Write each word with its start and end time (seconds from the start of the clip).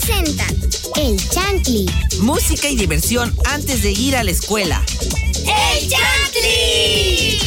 presenta 0.00 0.44
El 0.96 1.16
Chantli. 1.28 1.86
Música 2.20 2.68
y 2.68 2.76
diversión 2.76 3.34
antes 3.46 3.82
de 3.82 3.90
ir 3.90 4.16
a 4.16 4.22
la 4.22 4.30
escuela. 4.30 4.82
¡El 5.44 5.88
Chantli! 5.88 7.38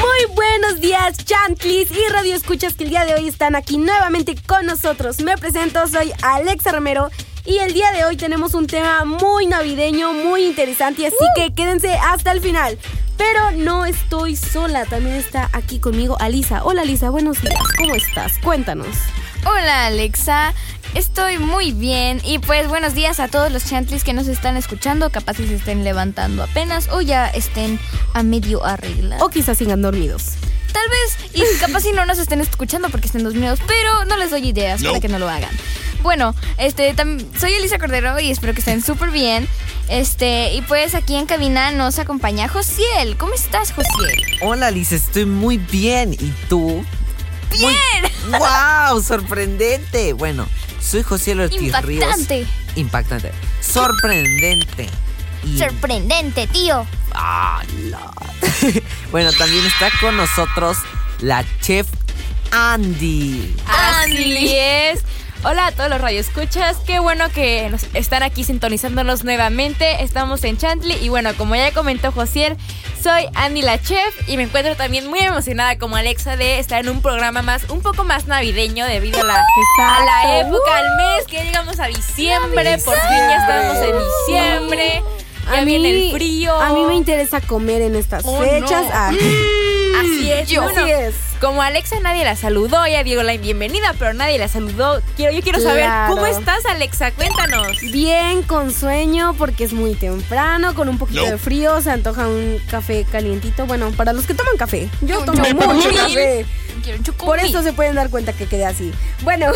Muy 0.00 0.34
buenos 0.34 0.80
días, 0.80 1.16
Chantlis 1.24 1.90
y 1.90 2.12
Radio 2.12 2.34
Escuchas 2.34 2.74
que 2.74 2.84
el 2.84 2.90
día 2.90 3.04
de 3.04 3.14
hoy 3.14 3.28
están 3.28 3.54
aquí 3.54 3.78
nuevamente 3.78 4.34
con 4.46 4.66
nosotros. 4.66 5.20
Me 5.20 5.36
presento, 5.36 5.86
soy 5.88 6.12
Alexa 6.22 6.72
Romero 6.72 7.10
y 7.44 7.58
el 7.58 7.72
día 7.72 7.90
de 7.92 8.04
hoy 8.04 8.16
tenemos 8.16 8.54
un 8.54 8.66
tema 8.66 9.04
muy 9.04 9.46
navideño, 9.46 10.12
muy 10.12 10.44
interesante, 10.44 11.06
así 11.06 11.16
que 11.36 11.52
quédense 11.54 11.92
hasta 11.94 12.32
el 12.32 12.40
final. 12.40 12.78
Pero 13.24 13.52
no 13.52 13.86
estoy 13.86 14.34
sola, 14.34 14.84
también 14.84 15.14
está 15.14 15.48
aquí 15.52 15.78
conmigo 15.78 16.16
Alisa. 16.18 16.64
Hola 16.64 16.82
Alisa, 16.82 17.08
buenos 17.08 17.40
días, 17.40 17.54
¿cómo 17.78 17.94
estás? 17.94 18.36
Cuéntanos. 18.40 18.96
Hola 19.46 19.86
Alexa, 19.86 20.52
estoy 20.94 21.38
muy 21.38 21.70
bien 21.70 22.20
y 22.24 22.40
pues 22.40 22.66
buenos 22.66 22.94
días 22.94 23.20
a 23.20 23.28
todos 23.28 23.52
los 23.52 23.64
chantlis 23.64 24.02
que 24.02 24.12
nos 24.12 24.26
están 24.26 24.56
escuchando, 24.56 25.10
capaz 25.10 25.34
si 25.34 25.46
se 25.46 25.54
estén 25.54 25.84
levantando 25.84 26.42
apenas 26.42 26.88
o 26.90 27.00
ya 27.00 27.28
estén 27.28 27.78
a 28.12 28.24
medio 28.24 28.64
arreglar. 28.64 29.22
O 29.22 29.28
quizás 29.28 29.56
sigan 29.56 29.82
dormidos. 29.82 30.32
Tal 30.72 30.88
vez, 30.90 31.32
y 31.32 31.58
capaz 31.60 31.82
si 31.82 31.92
no 31.92 32.04
nos 32.04 32.18
estén 32.18 32.40
escuchando 32.40 32.88
porque 32.88 33.06
estén 33.06 33.22
dormidos, 33.22 33.60
pero 33.68 34.04
no 34.04 34.16
les 34.16 34.32
doy 34.32 34.48
ideas 34.48 34.82
para 34.82 34.98
que 34.98 35.06
no 35.06 35.20
lo 35.20 35.28
hagan. 35.28 35.50
Bueno, 36.02 36.34
este, 36.58 36.92
soy 37.38 37.52
Elisa 37.52 37.78
Cordero 37.78 38.18
y 38.18 38.32
espero 38.32 38.52
que 38.52 38.58
estén 38.58 38.82
súper 38.82 39.10
bien. 39.10 39.46
Este, 39.88 40.54
y 40.54 40.62
pues 40.62 40.94
aquí 40.94 41.16
en 41.16 41.26
cabina 41.26 41.70
nos 41.72 41.98
acompaña 41.98 42.48
Josiel. 42.48 43.16
¿Cómo 43.16 43.34
estás, 43.34 43.72
Josiel? 43.72 44.22
Hola, 44.42 44.70
Liz, 44.70 44.92
estoy 44.92 45.26
muy 45.26 45.58
bien. 45.58 46.14
¿Y 46.14 46.32
tú? 46.48 46.84
¡Bien! 47.50 48.12
¡Wow! 48.38 49.02
¡Sorprendente! 49.02 50.12
Bueno, 50.14 50.46
soy 50.80 51.02
José 51.02 51.32
Ortiz 51.34 51.58
Ríos. 51.82 52.02
Impactante. 52.04 52.46
Impactante. 52.76 53.32
Sorprendente. 53.60 54.88
Y- 55.44 55.58
Sorprendente, 55.58 56.46
tío. 56.46 56.86
¡Hala! 57.14 58.12
bueno, 59.10 59.32
también 59.32 59.66
está 59.66 59.90
con 60.00 60.16
nosotros 60.16 60.78
la 61.20 61.44
chef 61.60 61.86
Andy. 62.50 63.54
Así 63.66 64.48
es. 64.54 65.00
Hola 65.44 65.66
a 65.66 65.72
todos 65.72 65.90
los 65.90 66.00
radioescuchas, 66.00 66.76
qué 66.86 67.00
bueno 67.00 67.28
que 67.34 67.68
nos 67.68 67.82
están 67.94 68.22
aquí 68.22 68.44
sintonizándonos 68.44 69.24
nuevamente. 69.24 70.02
Estamos 70.04 70.44
en 70.44 70.56
Chantley 70.56 71.04
y 71.04 71.08
bueno, 71.08 71.30
como 71.36 71.56
ya 71.56 71.72
comentó 71.72 72.12
Josiel, 72.12 72.56
soy 73.02 73.24
Andy 73.34 73.62
la 73.62 73.82
chef 73.82 74.28
y 74.28 74.36
me 74.36 74.44
encuentro 74.44 74.76
también 74.76 75.08
muy 75.08 75.18
emocionada 75.18 75.76
como 75.78 75.96
Alexa 75.96 76.36
de 76.36 76.60
estar 76.60 76.84
en 76.84 76.90
un 76.90 77.02
programa 77.02 77.42
más 77.42 77.68
un 77.70 77.82
poco 77.82 78.04
más 78.04 78.28
navideño 78.28 78.86
debido 78.86 79.20
a 79.20 79.24
la, 79.24 79.44
a 79.80 80.38
época, 80.38 80.76
al 80.76 80.96
mes 80.96 81.26
que 81.26 81.36
ya 81.38 81.42
llegamos 81.42 81.80
a 81.80 81.86
diciembre, 81.86 82.78
por 82.84 82.94
fin 82.94 83.08
ya 83.18 83.36
estamos 83.38 83.76
en 83.84 83.94
diciembre. 83.98 85.02
Ya 85.52 85.64
viene 85.64 85.90
el 85.90 86.12
frío. 86.12 86.58
A 86.60 86.72
mí 86.72 86.84
me 86.84 86.94
interesa 86.94 87.40
comer 87.40 87.82
en 87.82 87.96
estas 87.96 88.22
Oh, 88.24 88.40
fechas. 88.40 88.84
no. 88.84 88.90
Ah, 88.94 89.10
Así 90.02 90.32
es, 90.32 90.48
Yo. 90.48 90.62
bueno, 90.62 90.80
Así 90.82 90.90
es. 90.90 91.14
Como 91.40 91.62
Alexa 91.62 91.98
nadie 92.00 92.24
la 92.24 92.36
saludó, 92.36 92.86
ya 92.86 93.02
dio 93.02 93.22
la 93.22 93.36
bienvenida, 93.36 93.94
pero 93.98 94.14
nadie 94.14 94.38
la 94.38 94.48
saludó. 94.48 95.02
Quiero, 95.16 95.32
yo 95.32 95.42
quiero 95.42 95.60
saber 95.60 95.88
cómo 96.08 96.24
estás, 96.26 96.64
Alexa. 96.66 97.10
Cuéntanos. 97.12 97.80
Bien, 97.92 98.42
con 98.42 98.72
sueño, 98.72 99.34
porque 99.36 99.64
es 99.64 99.72
muy 99.72 99.94
temprano, 99.94 100.74
con 100.74 100.88
un 100.88 100.98
poquito 100.98 101.24
de 101.24 101.38
frío, 101.38 101.80
se 101.80 101.90
antoja 101.90 102.28
un 102.28 102.60
café 102.70 103.04
calientito. 103.10 103.66
Bueno, 103.66 103.90
para 103.92 104.12
los 104.12 104.26
que 104.26 104.34
toman 104.34 104.56
café, 104.56 104.88
yo 105.00 105.24
tomo 105.24 105.42
mucho 105.42 105.90
café. 105.94 106.46
Quiero 106.82 106.98
un 106.98 107.04
Por 107.16 107.38
eso 107.38 107.62
se 107.62 107.72
pueden 107.72 107.94
dar 107.94 108.10
cuenta 108.10 108.32
que 108.32 108.46
quedé 108.46 108.64
así. 108.64 108.92
Bueno, 109.22 109.46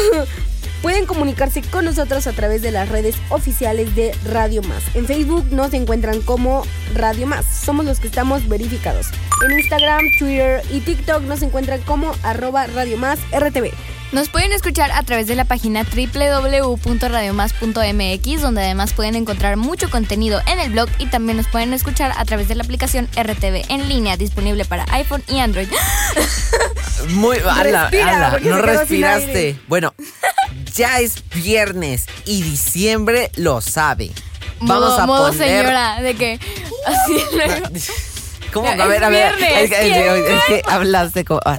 pueden 0.82 1.06
comunicarse 1.06 1.62
con 1.62 1.84
nosotros 1.84 2.26
a 2.26 2.32
través 2.32 2.62
de 2.62 2.70
las 2.70 2.88
redes 2.88 3.16
oficiales 3.28 3.94
de 3.94 4.14
Radio 4.24 4.62
Más. 4.62 4.82
En 4.94 5.06
Facebook 5.06 5.46
nos 5.50 5.74
encuentran 5.74 6.22
como 6.22 6.64
Radio 6.94 7.26
Más. 7.26 7.44
Somos 7.46 7.84
los 7.84 8.00
que 8.00 8.08
estamos 8.08 8.48
verificados. 8.48 9.08
En 9.44 9.58
Instagram, 9.58 10.00
Twitter 10.18 10.62
y 10.70 10.80
TikTok 10.80 11.22
nos 11.22 11.42
encuentran 11.42 11.80
como 11.82 12.12
arroba 12.22 12.66
Radio 12.68 12.98
Más 12.98 13.18
RTV. 13.32 13.72
Nos 14.12 14.28
pueden 14.28 14.52
escuchar 14.52 14.92
a 14.92 15.02
través 15.02 15.26
de 15.26 15.34
la 15.34 15.44
página 15.44 15.84
www.radiomás.mx, 15.84 18.40
donde 18.40 18.62
además 18.62 18.92
pueden 18.92 19.16
encontrar 19.16 19.56
mucho 19.56 19.90
contenido 19.90 20.40
en 20.46 20.60
el 20.60 20.70
blog 20.70 20.88
y 20.98 21.06
también 21.06 21.36
nos 21.36 21.48
pueden 21.48 21.72
escuchar 21.72 22.12
a 22.16 22.24
través 22.24 22.46
de 22.46 22.54
la 22.54 22.62
aplicación 22.62 23.08
RTV 23.16 23.64
en 23.68 23.88
línea 23.88 24.16
disponible 24.16 24.64
para 24.64 24.84
iPhone 24.92 25.24
y 25.26 25.40
Android. 25.40 25.66
Muy. 27.10 27.38
Hala, 27.38 27.90
porque 28.30 28.48
no 28.48 28.62
respiraste. 28.62 29.58
Bueno, 29.66 29.92
ya 30.76 31.00
es 31.00 31.16
viernes 31.34 32.06
y 32.24 32.42
diciembre 32.42 33.30
lo 33.36 33.60
sabe. 33.60 34.10
Vamos 34.60 34.90
modo, 34.90 34.98
a 35.00 35.06
modo 35.06 35.28
poner. 35.32 35.48
señora, 35.64 36.00
de 36.02 36.14
que 36.14 36.40
así 36.86 37.18
luego. 37.34 37.68
¿Cómo? 38.52 38.68
A 38.68 38.86
ver, 38.86 39.04
a 39.04 39.08
ver. 39.10 39.34
viernes, 39.36 39.62
Es 39.64 39.70
que, 39.70 40.34
es 40.36 40.44
que 40.46 40.62
hablaste 40.70 41.24
como. 41.24 41.40
ah, 41.44 41.58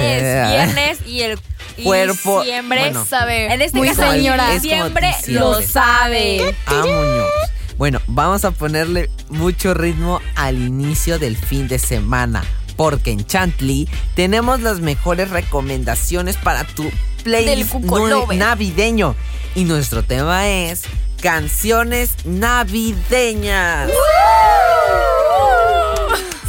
Es 0.00 0.50
viernes 0.50 0.98
y 1.06 1.20
el 1.22 1.38
y 1.76 1.84
Cuerpo, 1.84 2.40
diciembre 2.40 2.80
bueno. 2.80 3.04
Sabe, 3.04 3.52
En 3.52 3.60
este 3.62 3.76
muy 3.78 3.88
caso, 3.88 4.10
señora. 4.10 4.52
Es 4.54 4.60
como 4.62 4.62
diciembre 4.62 5.14
diciembre. 5.16 5.40
lo 5.40 5.60
sabe. 5.62 6.54
Ah, 6.66 6.82
Muñoz. 6.84 7.30
Bueno, 7.76 8.00
vamos 8.06 8.44
a 8.44 8.50
ponerle 8.52 9.10
mucho 9.28 9.74
ritmo 9.74 10.20
al 10.34 10.56
inicio 10.56 11.18
del 11.18 11.36
fin 11.36 11.68
de 11.68 11.78
semana. 11.78 12.42
Porque 12.76 13.10
en 13.10 13.26
Chantley 13.26 13.88
tenemos 14.14 14.60
las 14.60 14.80
mejores 14.80 15.30
recomendaciones 15.30 16.36
para 16.36 16.64
tu 16.64 16.90
playlist 17.30 17.74
navideño. 18.34 19.14
Y 19.54 19.64
nuestro 19.64 20.02
tema 20.04 20.48
es 20.48 20.82
canciones 21.22 22.10
navideñas. 22.24 23.90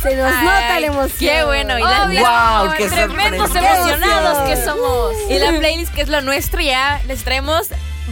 Se 0.01 0.15
nos 0.15 0.31
nota 0.31 0.79
la 0.79 0.87
emoción. 0.87 1.17
Qué 1.19 1.43
bueno. 1.43 1.77
Y 1.77 1.81
la, 1.81 2.05
Obvio. 2.05 2.21
la- 2.21 2.61
Wow, 2.63 2.73
qué 2.77 2.87
tremendos 2.87 3.53
emocionados 3.55 4.49
que 4.49 4.63
somos. 4.63 5.13
Y 5.29 5.39
la 5.39 5.57
playlist 5.59 5.93
que 5.93 6.01
es 6.01 6.07
lo 6.09 6.21
nuestro 6.21 6.61
ya 6.61 7.01
les 7.07 7.23
traemos 7.23 7.67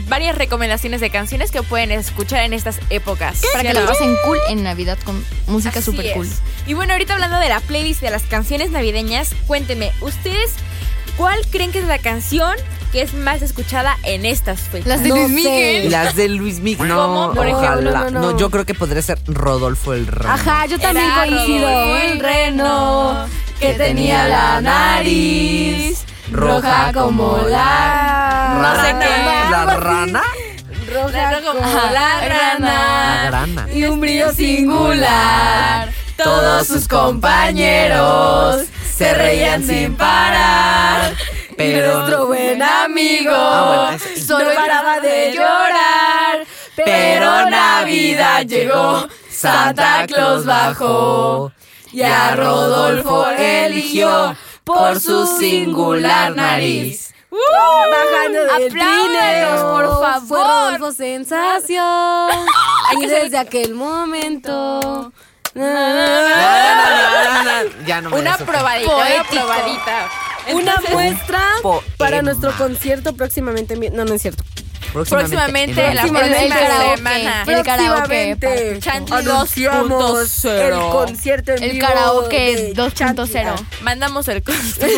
varias 0.10 0.36
recomendaciones 0.38 1.00
de 1.02 1.10
canciones 1.10 1.50
que 1.52 1.64
pueden 1.64 1.92
escuchar 1.92 2.44
en 2.44 2.54
estas 2.54 2.80
épocas. 2.90 3.42
Para 3.54 3.64
que 3.70 3.74
la 3.74 3.86
pasen 3.86 4.16
cool 4.26 4.38
en 4.50 4.64
Navidad 4.64 4.98
con 5.06 5.24
música 5.48 5.80
Así 5.80 5.86
super 5.92 6.06
es. 6.08 6.14
cool. 6.14 6.28
Y 6.68 6.74
bueno, 6.74 6.92
ahorita 6.94 7.14
hablando 7.14 7.40
de 7.40 7.50
la 7.50 7.62
playlist 7.62 8.02
de 8.02 8.12
las 8.12 8.24
canciones 8.24 8.70
navideñas, 8.72 9.30
cuéntenme, 9.48 9.92
¿ustedes 10.02 10.52
cuál 11.16 11.40
creen 11.51 11.72
que 11.72 11.79
es 11.79 11.85
la 11.85 12.00
canción 12.00 12.56
que 12.91 13.01
es 13.01 13.13
más 13.13 13.41
escuchada 13.41 13.97
en 14.03 14.25
estas 14.25 14.59
fechas? 14.62 14.88
Las 14.88 15.03
de 15.03 15.09
No 15.09 15.16
Luis 15.16 15.28
sé. 15.28 15.34
Miguel. 15.34 15.91
Las 15.91 16.16
de 16.16 16.29
Luis 16.29 16.59
Miguel. 16.59 16.88
¿Cómo? 16.90 17.28
No, 17.28 17.34
Por 17.34 17.47
ejemplo, 17.47 17.90
ojalá. 17.91 18.12
no, 18.12 18.22
no, 18.22 18.31
no. 18.31 18.38
yo 18.38 18.50
creo 18.50 18.66
que 18.66 18.73
podría 18.73 19.01
ser 19.01 19.19
Rodolfo 19.28 19.94
el 19.94 20.07
Rey. 20.07 20.28
Ajá, 20.29 20.66
yo 20.68 20.79
también 20.79 21.06
Era 21.07 21.16
coincido. 21.25 21.68
Rodolfo 21.68 21.97
el 22.06 22.19
reno 22.19 23.28
que 23.59 23.73
tenía 23.73 24.28
la 24.28 24.62
nariz 24.62 26.03
roja 26.31 26.91
como 26.94 27.38
la 27.47 28.57
No 28.62 28.81
sé 28.84 28.91
¿Rana? 28.94 29.00
qué. 29.00 29.51
¿La 29.51 29.78
rana? 29.78 30.24
roja 30.94 31.31
La- 31.31 31.41
como 31.41 31.59
la 31.59 31.91
La 31.91 32.19
rana 32.28 33.24
grana. 33.28 33.68
y 33.74 33.84
un 33.85 34.00
brillo 34.00 34.31
singular. 34.34 35.89
Todos 36.18 36.68
sus 36.68 36.88
compañeros 36.88 38.66
se 38.97 39.13
reían 39.13 39.63
sin 39.63 39.96
parar. 39.96 41.13
Pero 41.56 41.97
Nuestro 41.97 42.28
buen 42.28 42.62
amigo 42.62 43.31
Ah, 43.34 43.96
bueno, 43.97 44.16
solo 44.25 44.53
paraba 44.56 45.00
de 45.00 45.34
llorar. 45.34 46.46
Pero 46.75 47.50
Navidad 47.50 48.46
llegó, 48.46 49.07
Santa 49.30 50.06
Claus 50.07 50.46
bajó. 50.46 51.52
Y 51.92 52.01
a 52.04 52.36
Rodolfo 52.36 53.27
eligió 53.30 54.36
por 54.63 55.00
su 55.00 55.25
singular 55.39 56.36
nariz. 56.36 57.13
Bajando 57.31 58.39
del 58.39 58.50
Apláudanos, 58.68 58.72
trineo, 58.72 59.72
por 59.72 59.86
favor. 60.01 60.27
Fue 60.27 60.44
Rodolfo 60.44 60.92
sensación. 60.92 62.30
y 63.01 63.06
desde 63.06 63.38
aquel 63.38 63.74
momento. 63.74 65.12
Ya 67.86 68.01
no 68.01 68.09
me 68.09 68.19
Una 68.19 68.38
probadita, 68.38 68.95
una 68.95 69.06
Poético. 69.06 69.45
probadita. 69.45 70.09
Una 70.54 70.59
Entonces, 70.71 70.92
muestra 70.94 71.42
poema. 71.62 71.81
para 71.98 72.21
nuestro 72.21 72.51
concierto 72.57 73.13
próximamente. 73.15 73.74
en 73.74 73.80
vi- 73.81 73.89
No, 73.89 74.06
no 74.06 74.13
es 74.13 74.21
cierto. 74.21 74.44
Próximamente, 74.94 75.86
en- 75.86 75.95
la 75.95 76.01
Próximamente. 76.04 76.38
próxima 76.48 76.59
El 76.59 76.68
karaoke. 76.68 76.98
semana. 76.98 77.44
El 77.48 77.63
karaoke. 77.63 78.38
Próximamente 78.39 78.80
Chantley 78.80 79.19
anunciamos 79.19 79.89
2.0. 80.44 80.75
el 80.75 80.92
concierto 80.92 81.51
en 81.51 81.63
El 81.63 81.71
vivo 81.74 81.88
karaoke 81.88 82.56
de 82.56 82.74
2.0. 82.74 82.94
Chantley. 83.56 83.68
Mandamos 83.81 84.27
el 84.27 84.44
costo. 84.44 84.86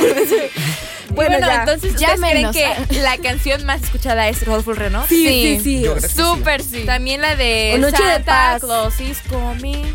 Bueno, 1.12 1.31
bueno, 1.39 1.47
ya. 1.47 1.55
entonces 1.62 1.95
¿ustedes 1.95 2.19
creen 2.21 2.51
que 2.51 3.01
la 3.01 3.17
canción 3.17 3.65
más 3.65 3.81
escuchada 3.81 4.27
es 4.27 4.45
Rodolfo 4.45 4.71
el 4.71 4.77
Reno? 4.77 5.03
Sí, 5.09 5.25
sí, 5.57 5.59
sí. 5.63 5.81
Yo 5.81 5.94
creo 5.94 6.03
que 6.03 6.07
sí. 6.07 6.15
Súper 6.15 6.62
sí. 6.63 6.83
También 6.85 7.19
la 7.21 7.35
de 7.35 7.71
O 7.73 7.77
Noche 7.79 7.97
de 8.03 8.13
Santa 8.13 8.25
Paz. 8.25 8.62
Claus 8.62 9.00
is 9.01 9.17
coming 9.27 9.85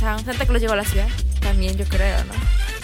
town. 0.00 0.24
Santa 0.24 0.46
Claus 0.46 0.60
llegó 0.60 0.74
a 0.74 0.76
la 0.76 0.84
ciudad. 0.84 1.08
También 1.40 1.76
yo 1.76 1.84
creo, 1.86 2.18
¿no? 2.24 2.32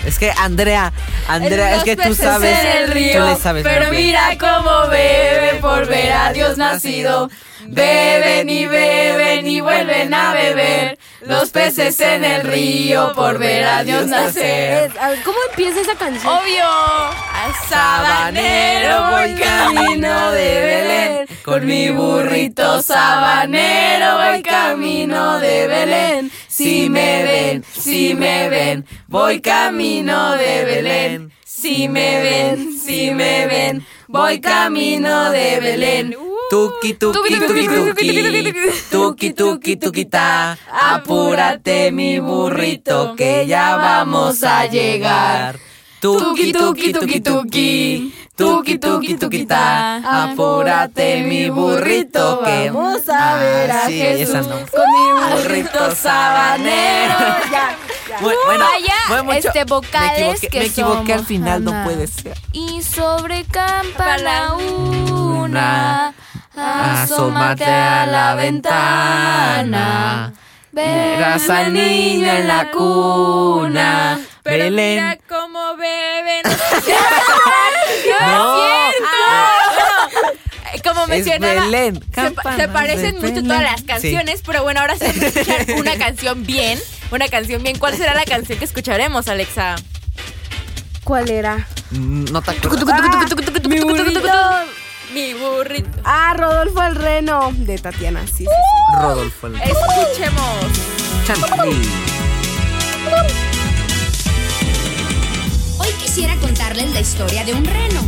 Es 0.07 0.19
que 0.19 0.33
Andrea, 0.37 0.93
Andrea, 1.29 1.77
es 1.77 1.85
que 1.85 1.97
tú 1.97 2.15
sabes. 2.15 2.57
el 2.77 2.87
tú 2.87 2.93
río, 2.93 3.27
le 3.27 3.37
sabes 3.37 3.65
pero 3.65 3.91
mira 3.91 4.37
cómo 4.39 4.89
beben 4.89 5.61
por 5.61 5.87
ver 5.87 6.13
a 6.13 6.33
Dios 6.33 6.59
nacido. 6.59 7.31
Beben 7.67 8.49
y 8.51 8.67
beben 8.67 9.47
y 9.47 9.61
vuelven 9.61 10.13
a 10.13 10.35
beber. 10.35 10.99
Los 11.27 11.51
peces 11.51 11.99
en 12.01 12.23
el 12.25 12.43
río 12.43 13.13
por 13.15 13.39
ver 13.39 13.65
a 13.65 13.83
Dios 13.83 14.07
nacer. 14.07 14.91
Es- 14.93 14.99
a 14.99 15.09
ver, 15.11 15.23
¿Cómo 15.23 15.39
empieza 15.51 15.81
esa 15.81 15.95
canción? 15.95 16.33
Obvio, 16.33 16.65
al 16.65 17.55
sabanero 17.69 19.11
voy 19.11 19.35
camino 19.35 20.31
de 20.33 20.61
Belén. 20.61 21.29
Con 21.45 21.67
mi 21.67 21.91
burrito 21.91 22.83
sabanero 22.83 24.19
voy 24.19 24.43
camino 24.43 25.39
de 25.39 25.67
Belén. 25.67 26.31
Si 26.49 26.89
me 26.91 27.23
ven, 27.23 27.65
si 27.73 28.15
me 28.15 28.49
ven, 28.49 28.87
voy 29.09 29.41
camino 29.41 30.33
de 30.37 30.65
Belén. 30.65 31.33
Si 31.45 31.89
me 31.89 32.23
ven, 32.23 32.79
si 32.79 33.11
me 33.13 33.47
ven, 33.47 33.87
voy 34.09 34.41
camino 34.41 35.31
de 35.31 35.61
Belén. 35.61 36.17
Tuki, 36.59 36.95
tuki, 36.95 37.35
tuki, 37.41 37.67
tuki, 37.67 38.55
tuki, 38.89 39.33
tuki, 39.35 39.77
tuki, 39.77 40.05
ta. 40.05 40.57
Apúrate, 40.71 41.91
mi 41.91 42.21
burrito, 42.21 43.17
que 43.17 43.45
ya 43.49 43.75
vamos 43.75 44.45
a 44.45 44.65
llegar. 44.71 45.59
Tuki, 46.01 46.53
tuki, 46.53 46.93
tuki, 46.93 47.21
tuki, 47.21 48.13
tuki, 48.37 48.79
tuki, 48.79 49.15
tuki, 49.19 49.47
ta. 49.47 49.97
Apúrate, 50.31 51.23
mi 51.27 51.51
burrito, 51.51 52.41
que 52.45 52.71
Vamos 52.71 53.09
a 53.09 53.35
ver 53.35 53.71
a 53.73 53.87
Ah, 53.87 53.89
Jesús 53.89 54.47
no. 54.47 54.55
con 54.71 54.87
mi 54.95 55.07
burrito 55.35 55.91
sabanero. 55.97 57.19
Ya, 57.51 57.77
Bueno, 58.21 58.39
Vaya, 58.47 58.95
fue 59.09 59.23
mucho- 59.23 59.39
este, 59.49 59.65
vocales 59.65 60.41
me 60.41 60.47
equivoqué, 60.47 60.49
que 60.51 60.59
me 60.61 60.65
equivoqué 60.67 61.13
al 61.15 61.19
somos, 61.19 61.27
final, 61.27 61.65
no 61.65 61.71
Ana. 61.73 61.85
puede 61.85 62.07
ser. 62.07 62.37
Y 62.53 62.81
sobre 62.83 63.43
campana 63.45 64.55
Una, 64.55 65.43
una, 65.43 66.15
asómate 66.57 67.65
a 67.65 68.07
la 68.07 68.35
ventana. 68.35 70.33
Verás 70.73 71.49
al 71.51 71.73
niño 71.73 72.27
en 72.33 72.49
la 72.49 72.71
cuna. 72.71 74.19
Pero 74.43 74.65
Belén. 74.65 74.95
mira 75.05 75.19
cómo 75.29 75.77
beben. 75.77 76.43
No, 78.21 78.59
Eh, 80.75 80.81
Como 80.83 81.03
Es 81.03 81.09
mencionaba, 81.09 81.65
Belén, 81.65 82.01
se, 82.15 82.31
parecen 82.69 83.15
mucho 83.17 83.27
Belén. 83.29 83.47
todas 83.47 83.63
las 83.63 83.81
Sí. 83.81 83.87
canciones, 83.87 84.43
pero 84.45 84.63
bueno, 84.63 84.81
ahora 84.81 84.97
sí 84.97 85.05
vamos 85.07 85.23
a 85.23 85.27
escuchar 85.29 85.65
una 85.79 85.97
canción 85.97 86.45
bien. 86.45 86.79
Una 87.11 87.29
canción 87.29 87.63
bien. 87.63 87.79
¿Cuál 87.79 87.97
será 87.97 88.15
la 88.15 88.25
canción 88.25 88.59
que 88.59 88.65
escucharemos, 88.65 89.29
Alexa? 89.29 89.77
¿Cuál 91.05 91.31
era? 91.31 91.67
Mm, 91.91 92.25
No 92.33 92.43
te 92.43 92.51
acuerdas. 92.53 92.85
Ah, 94.31 94.65
mi 95.15 95.33
burrito. 95.35 95.89
Ah, 96.05 96.35
Rodolfo 96.37 96.83
el 96.83 96.95
Reno 96.97 97.53
de 97.57 97.79
Tatiana. 97.79 98.27
Sí, 98.27 98.39
sí, 98.39 98.45
sí. 98.45 99.01
Rodolfo. 99.01 99.47
el- 99.47 99.55
Escuchemos. 99.57 100.67
Chantilly. 101.27 101.89
Hoy 105.79 105.89
quisiera 106.03 106.37
contarles 106.37 106.93
la 106.93 107.01
historia 107.01 107.45
de 107.45 107.55
un 107.55 107.65
reno, 107.65 108.01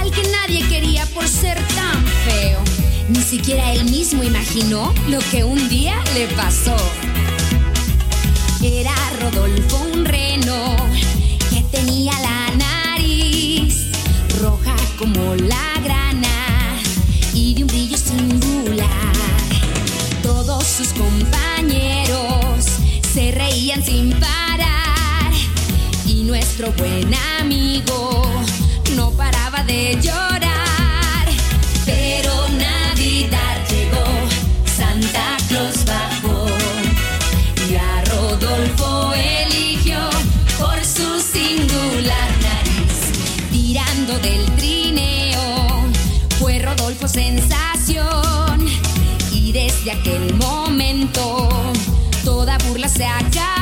al 0.00 0.10
que 0.10 0.22
nadie 0.28 0.66
quería 0.68 1.06
por 1.06 1.26
ser 1.28 1.56
tan 1.74 2.04
feo. 2.26 2.60
Ni 3.08 3.20
siquiera 3.22 3.72
él 3.72 3.84
mismo 3.84 4.22
imaginó 4.22 4.92
lo 5.08 5.18
que 5.30 5.44
un 5.44 5.68
día 5.68 5.94
le 6.14 6.26
pasó. 6.28 6.76
Era 8.62 8.94
Rodolfo 9.20 9.76
un 9.92 10.04
reno 10.06 10.76
que 11.50 11.62
tenía 11.70 12.12
la 12.20 12.54
nariz 12.56 13.90
roja 14.40 14.74
como 14.98 15.34
la 15.34 15.73
nuestro 26.44 26.70
buen 26.72 27.10
amigo 27.40 28.22
no 28.94 29.10
paraba 29.12 29.64
de 29.64 29.98
llorar. 29.98 31.26
Pero 31.86 32.32
Navidad 32.50 33.56
llegó, 33.70 34.04
Santa 34.66 35.38
Claus 35.48 35.86
bajó 35.86 36.46
y 37.66 37.76
a 37.76 38.04
Rodolfo 38.04 39.14
eligió 39.14 39.98
por 40.58 40.84
su 40.84 41.18
singular 41.18 42.30
nariz. 42.42 43.48
Tirando 43.50 44.18
del 44.18 44.44
trineo 44.56 45.86
fue 46.38 46.58
Rodolfo 46.58 47.08
sensación 47.08 48.66
y 49.32 49.50
desde 49.50 49.92
aquel 49.92 50.34
momento 50.34 51.48
toda 52.22 52.58
burla 52.58 52.88
se 52.88 53.06
acabó. 53.06 53.53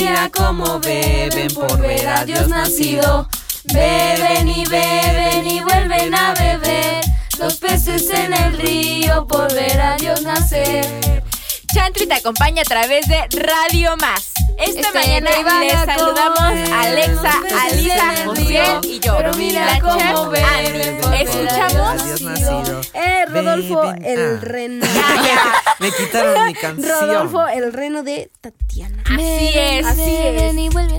Mira 0.00 0.30
cómo 0.30 0.80
beben 0.80 1.48
por 1.54 1.78
ver 1.80 2.08
a 2.08 2.24
Dios 2.24 2.48
nacido. 2.48 3.28
Beben 3.64 4.48
y 4.48 4.64
beben 4.66 5.46
y 5.46 5.60
vuelven 5.60 6.14
a 6.14 6.32
beber 6.34 7.00
los 7.38 7.56
peces 7.58 8.08
en 8.10 8.32
el 8.32 8.56
río 8.58 9.26
por 9.26 9.52
ver 9.52 9.80
a 9.80 9.96
Dios 9.96 10.22
nacer. 10.22 11.22
Chantry 11.74 12.06
te 12.06 12.14
acompaña 12.14 12.62
a 12.62 12.64
través 12.64 13.06
de 13.06 13.26
Radio 13.30 13.96
Más. 13.98 14.32
Esta 14.58 14.80
Este, 14.80 14.92
mañana 14.98 15.30
les 15.60 15.72
saludamos 15.84 16.70
a 16.70 16.80
Alexa, 16.82 17.32
Alisa, 17.62 17.70
peces 17.70 17.86
en 18.02 18.18
el 18.18 18.26
Josiel 18.26 18.46
río, 18.46 18.80
y 18.82 19.00
yo. 19.00 19.16
pero 19.16 19.34
mira 19.34 19.64
la 19.66 19.80
cómo 19.80 19.98
chef 19.98 20.28
beben 20.32 21.00
Andy. 21.04 21.22
Escuchamos 21.22 22.04
Dios 22.04 22.20
nacido. 22.22 22.80
Eh, 22.94 23.24
Rodolfo 23.28 23.80
Beben. 23.92 24.04
el 24.06 24.36
Ah. 24.36 24.38
reno. 24.42 24.86
Me 25.80 25.90
quitaron 25.90 26.46
mi 26.46 26.54
canción. 26.60 27.00
Rodolfo 27.00 27.46
el 27.48 27.72
reno 27.72 28.02
de 28.02 28.30
Tatiana. 28.40 29.02
Así 29.06 29.50
es. 29.54 29.86
Así 29.86 30.02
es. 30.02 30.54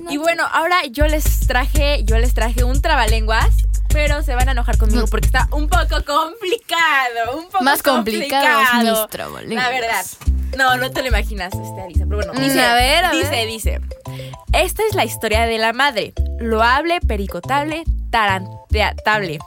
Y, 0.09 0.17
bueno, 0.17 0.43
ahora 0.51 0.77
yo 0.89 1.07
les 1.07 1.39
traje, 1.47 2.03
yo 2.03 2.17
les 2.17 2.33
traje 2.33 2.63
un 2.63 2.81
trabalenguas, 2.81 3.47
pero 3.89 4.23
se 4.23 4.35
van 4.35 4.49
a 4.49 4.51
enojar 4.53 4.77
conmigo 4.77 5.05
porque 5.07 5.27
está 5.27 5.47
un 5.51 5.67
poco 5.69 6.03
complicado, 6.05 7.37
un 7.37 7.45
poco 7.49 7.63
Más 7.63 7.81
complicado, 7.83 8.59
mis 8.83 9.07
trabalenguas. 9.09 9.63
La 9.63 9.69
verdad. 9.69 10.05
No, 10.57 10.75
no 10.75 10.91
te 10.91 11.01
lo 11.01 11.07
imaginas, 11.07 11.53
este 11.53 11.81
Alisa, 11.81 12.03
pero 12.05 12.17
bueno, 12.17 12.33
Mm, 12.33 12.39
dice, 12.43 12.61
a 12.61 12.73
ver, 12.75 13.05
a 13.05 13.11
dice, 13.11 13.29
ver. 13.29 13.47
dice. 13.47 13.81
Esta 14.51 14.83
es 14.89 14.95
la 14.95 15.05
historia 15.05 15.45
de 15.45 15.57
la 15.57 15.71
madre, 15.71 16.13
loable, 16.39 16.99
pericotable, 16.99 17.83
taranteable, 18.09 19.39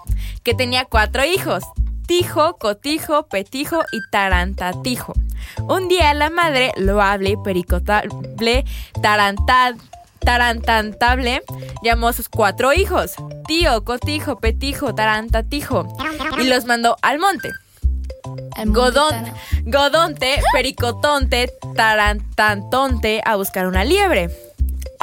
que 0.42 0.54
tenía 0.54 0.84
cuatro 0.86 1.24
hijos. 1.24 1.62
Tijo, 2.06 2.56
cotijo, 2.58 3.26
petijo 3.26 3.82
y 3.92 4.00
tarantatijo. 4.10 5.14
Un 5.68 5.88
día 5.88 6.12
la 6.14 6.30
madre, 6.30 6.72
loable, 6.76 7.36
pericotable, 7.42 8.64
tarantad, 9.02 9.74
tarantantable, 10.20 11.42
llamó 11.82 12.08
a 12.08 12.12
sus 12.12 12.28
cuatro 12.28 12.72
hijos, 12.72 13.14
tío, 13.46 13.84
cotijo, 13.84 14.38
petijo, 14.38 14.94
tarantatijo, 14.94 15.86
y 16.38 16.44
los 16.44 16.64
mandó 16.64 16.96
al 17.02 17.18
monte. 17.18 17.52
Tara. 18.54 19.34
Godonte, 19.64 20.40
Pericotonte, 20.52 21.52
Tarantantonte 21.74 23.22
a 23.24 23.36
buscar 23.36 23.66
una 23.66 23.84
liebre. 23.84 24.30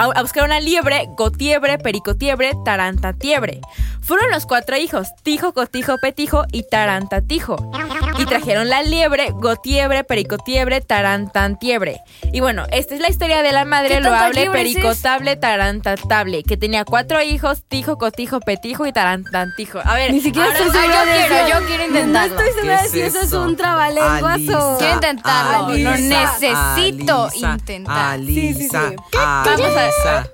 A, 0.01 0.21
buscar 0.23 0.45
una 0.45 0.59
liebre, 0.59 1.09
Gotiebre, 1.15 1.77
Pericotiebre, 1.77 2.53
Tarantatiebre. 2.65 3.61
Fueron 4.01 4.31
los 4.31 4.47
cuatro 4.47 4.75
hijos, 4.75 5.09
Tijo, 5.21 5.53
Cotijo, 5.53 5.99
Petijo 5.99 6.45
y 6.51 6.63
Tarantatijo. 6.67 7.71
Y 8.21 8.25
trajeron 8.25 8.69
la 8.69 8.83
liebre, 8.83 9.31
Gotiebre, 9.31 10.03
Pericotiebre, 10.03 10.81
Tarantantiebre. 10.81 12.01
Y 12.31 12.39
bueno, 12.39 12.65
esta 12.71 12.93
es 12.95 13.01
la 13.01 13.09
historia 13.09 13.41
de 13.41 13.51
la 13.51 13.65
madre 13.65 13.89
¿Qué 13.89 13.93
tantas 13.95 14.11
loable, 14.35 14.51
pericotable, 14.51 15.35
tarantatable, 15.35 16.43
que 16.43 16.57
tenía 16.57 16.85
cuatro 16.85 17.21
hijos, 17.21 17.63
Tijo, 17.67 17.97
Cotijo, 17.97 18.39
Petijo 18.39 18.85
y 18.85 18.93
Tarantantijo. 18.93 19.79
A 19.83 19.95
ver, 19.95 20.11
Ni 20.13 20.21
siquiera 20.21 20.47
ahora- 20.47 20.59
estoy 20.59 20.81
segura 20.81 21.01
ah, 21.01 21.05
yo 21.05 21.11
de 21.11 21.17
quiero, 21.27 21.35
eso. 21.35 21.59
yo 21.59 21.67
quiero 21.67 21.85
intentarlo. 21.87 22.35
No 22.35 22.41
estoy 22.41 22.53
segura 22.53 22.77
¿Qué 22.77 22.83
de 22.83 22.89
si 22.89 23.01
es 23.01 23.15
eso 23.15 23.25
es 23.25 23.33
un 23.33 23.55
trabalenguas 23.57 24.39
o... 24.55 24.77
Quiero 24.77 24.93
intentarlo, 24.93 25.67
lo 25.77 25.97
necesito 25.97 27.23
Alisa, 27.25 27.51
intentar. 27.53 28.13
Alisa, 28.13 28.41
Sí, 28.41 28.53
sí, 28.53 28.69
sí. 28.69 28.77
Alisa. 29.17 30.27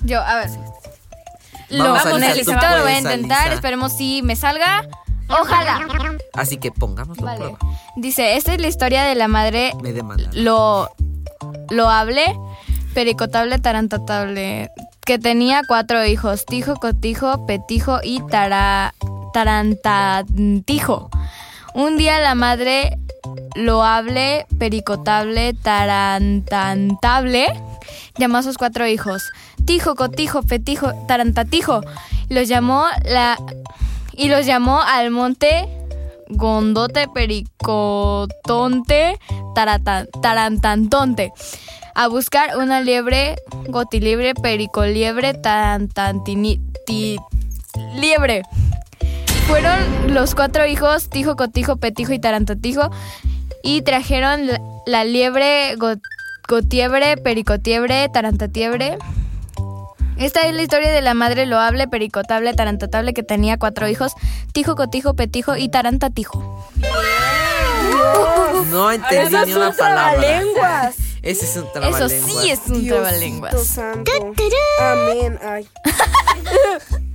Yo, 0.00 0.20
a 0.20 0.34
ver. 0.36 0.48
Lo 1.70 1.84
Vamos, 1.84 2.00
Alisa, 2.00 2.10
tú 2.10 2.18
necesito, 2.18 2.52
lo 2.76 2.82
voy 2.82 2.92
a 2.92 2.98
intentar. 2.98 3.38
Alisa. 3.42 3.54
Esperemos 3.54 3.96
si 3.96 4.22
me 4.22 4.36
salga. 4.36 4.84
Ojalá. 5.30 5.80
Así 6.34 6.56
que 6.58 6.70
pongámoslo 6.72 7.22
a 7.26 7.32
Vale. 7.32 7.38
prueba. 7.40 7.58
Dice, 7.96 8.36
esta 8.36 8.54
es 8.54 8.60
la 8.60 8.68
historia 8.68 9.04
de 9.04 9.14
la 9.14 9.28
madre 9.28 9.72
Me 9.82 9.92
demandan. 9.92 10.30
lo 10.32 10.88
loable, 11.70 12.24
pericotable, 12.94 13.58
tarantatable, 13.58 14.70
que 15.04 15.18
tenía 15.18 15.62
cuatro 15.66 16.04
hijos, 16.04 16.44
tijo, 16.46 16.76
cotijo, 16.76 17.46
petijo 17.46 17.98
y 18.02 18.20
tara, 18.26 18.94
tarantantijo. 19.32 21.10
Un 21.74 21.96
día 21.96 22.18
la 22.20 22.34
madre 22.34 22.98
loable, 23.54 24.46
pericotable, 24.58 25.54
tarantantable, 25.54 27.46
llamó 28.18 28.38
a 28.38 28.42
sus 28.42 28.56
cuatro 28.58 28.86
hijos, 28.86 29.30
tijo, 29.64 29.94
cotijo, 29.94 30.42
petijo, 30.42 30.92
tarantatijo, 31.06 31.80
los 32.28 32.48
llamó 32.48 32.86
la 33.04 33.36
y 34.14 34.28
los 34.28 34.46
llamó 34.46 34.80
al 34.80 35.10
monte 35.10 35.68
Gondote, 36.28 37.08
Pericotonte, 37.08 39.18
Tarantantonte. 40.22 41.32
A 41.94 42.06
buscar 42.08 42.56
una 42.56 42.80
liebre, 42.80 43.36
gotiliebre, 43.68 44.34
pericoliebre, 44.34 45.34
tarantantini... 45.34 46.60
ti- 46.86 47.18
liebre. 47.96 48.42
Fueron 49.48 50.14
los 50.14 50.34
cuatro 50.36 50.64
hijos, 50.66 51.08
Tijo, 51.08 51.34
Cotijo, 51.34 51.76
Petijo 51.76 52.12
y 52.12 52.20
Tarantatijo, 52.20 52.90
y 53.64 53.82
trajeron 53.82 54.42
la, 54.86 55.04
liebre, 55.04 55.74
go- 55.76 55.96
gotiebre, 56.48 57.16
pericotiebre, 57.16 58.08
tarantatiebre. 58.08 58.96
Esta 60.20 60.46
es 60.46 60.54
la 60.54 60.62
historia 60.62 60.92
de 60.92 61.00
la 61.00 61.14
madre 61.14 61.46
loable, 61.46 61.88
pericotable, 61.88 62.52
tarantatable 62.54 63.14
que 63.14 63.22
tenía 63.22 63.56
cuatro 63.58 63.88
hijos, 63.88 64.12
Tijo, 64.52 64.76
Cotijo, 64.76 65.14
Petijo 65.14 65.56
y 65.56 65.70
Tarantatijo. 65.70 66.68
No 68.70 68.90
entendí 68.92 69.34
Eso 69.34 69.46
ni 69.46 69.54
una 69.54 69.70
un 69.70 69.76
palabra. 69.76 70.20
trabalenguas. 70.20 70.96
Ese 71.22 71.44
es 71.46 71.56
un 71.56 71.62
Eso 71.64 71.72
trabalenguas. 71.72 72.12
sí 72.12 72.50
es 72.50 72.60
un 72.66 72.72
Diosito 72.82 72.94
trabalenguas. 72.96 73.64
santo. 73.66 74.12
Amén. 74.80 75.38
Ay. 75.42 75.66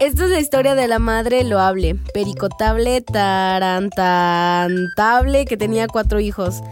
Esta 0.00 0.24
es 0.24 0.30
la 0.30 0.40
historia 0.40 0.74
de 0.74 0.88
la 0.88 0.98
madre 0.98 1.44
loable, 1.44 1.94
pericotable, 2.12 3.00
tarantantable, 3.00 5.44
que 5.44 5.56
tenía 5.56 5.86
cuatro 5.88 6.18
hijos. 6.20 6.62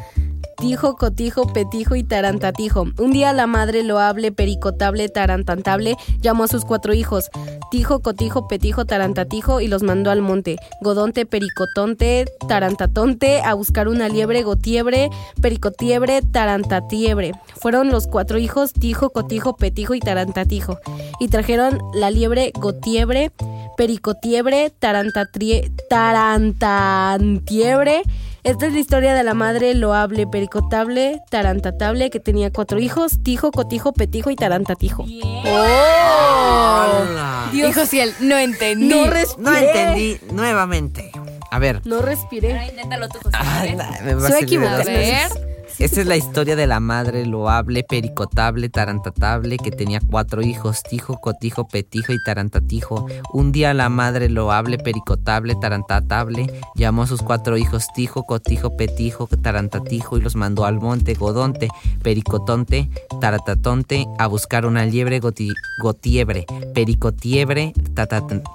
Tijo, 0.59 0.97
cotijo, 0.97 1.53
petijo 1.53 1.97
y 1.97 2.05
tarantatijo. 2.05 2.87
Un 2.99 3.13
día 3.13 3.33
la 3.33 3.47
madre 3.47 3.83
loable, 3.83 4.33
pericotable, 4.33 5.09
tarantantable 5.09 5.97
llamó 6.21 6.45
a 6.45 6.49
sus 6.49 6.65
cuatro 6.65 6.95
hijos. 6.95 7.31
Tijo, 7.71 8.01
cotijo, 8.01 8.49
petijo, 8.49 8.85
tarantatijo 8.85 9.61
y 9.61 9.69
los 9.69 9.83
mandó 9.83 10.11
al 10.11 10.23
monte. 10.23 10.57
Godonte, 10.81 11.27
pericotonte, 11.27 12.27
tarantatonte 12.49 13.43
a 13.43 13.55
buscar 13.55 13.89
una 13.89 14.09
liebre, 14.09 14.43
gotiebre, 14.43 15.11
pericotiebre, 15.41 16.23
tarantatiebre. 16.23 17.33
Fueron 17.57 17.91
los 17.91 18.07
cuatro 18.07 18.39
hijos, 18.39 18.73
tijo, 18.73 19.11
cotijo, 19.11 19.57
petijo 19.57 19.95
y 19.95 20.01
tarantatijo. 20.01 20.79
Y 21.19 21.29
trajeron 21.29 21.79
la 21.95 22.11
liebre, 22.11 22.53
gotiebre, 22.55 23.33
pericotiebre, 23.77 24.71
tarantatrie, 24.71 25.73
tarantantiebre. 25.89 28.03
Esta 28.45 28.67
es 28.67 28.73
la 28.73 28.81
historia 28.81 29.15
de 29.15 29.23
la 29.23 29.35
madre 29.35 29.73
loable, 29.73 30.27
pericotable, 30.27 31.21
tarantatable, 31.31 32.11
que 32.11 32.19
tenía 32.19 32.51
cuatro 32.51 32.81
hijos, 32.81 33.23
tijo, 33.23 33.53
cotijo, 33.53 33.93
petijo 33.93 34.33
y 34.33 34.37
tarantatijo. 34.37 35.07
Hola. 35.45 37.49
Dijo 37.53 37.87
Ciel, 37.87 38.13
no 38.19 38.37
entendí. 38.37 38.89
No 38.89 39.09
respiré. 39.09 39.45
No 39.45 39.57
entendí 39.57 40.19
nuevamente. 40.33 41.13
A 41.53 41.61
ver. 41.61 41.87
No 41.87 42.03
respiré. 42.03 42.55
Ahora 42.55 42.67
inténtalo 42.67 43.09
tú, 43.09 43.19
José. 43.23 43.37
Ah, 43.39 43.65
¿eh? 43.65 43.77
me 44.05 44.15
va 44.15 44.29
Soy 44.29 44.57
A 44.57 44.83
ver. 44.83 45.31
Esta 45.79 46.01
es 46.03 46.07
la 46.07 46.17
historia 46.17 46.55
de 46.55 46.67
la 46.69 46.79
madre 46.81 47.27
loable, 47.27 47.83
pericotable, 47.83 48.69
tarantatable, 48.69 49.57
que 49.57 49.73
tenía 49.73 50.01
cuatro 50.01 50.41
hijos, 50.43 50.83
tijo, 50.89 51.19
cotijo, 51.19 51.67
petijo 51.67 52.13
y 52.13 52.23
tarantatijo. 52.23 53.07
Un 53.33 53.51
día 53.51 53.75
la 53.75 53.89
madre 53.89 54.29
loable, 54.29 54.79
pericotable, 54.79 55.57
tarantatable, 55.57 56.47
llamó 56.77 57.03
a 57.03 57.07
sus 57.09 57.23
cuatro 57.23 57.57
hijos, 57.57 57.87
tijo, 57.97 58.23
cotijo, 58.25 58.77
petijo, 58.77 59.27
tarantatijo, 59.27 60.19
y 60.19 60.21
los 60.21 60.37
mandó 60.37 60.67
al 60.67 60.79
monte 60.79 61.15
Godonte, 61.15 61.69
pericotonte, 62.03 62.89
taratatonte, 63.21 64.07
a 64.19 64.29
buscar 64.29 64.67
una 64.67 64.87
liebre 64.87 65.21
goti- 65.21 65.53
gotiebre, 65.81 66.47
pericotiebre, 66.75 67.73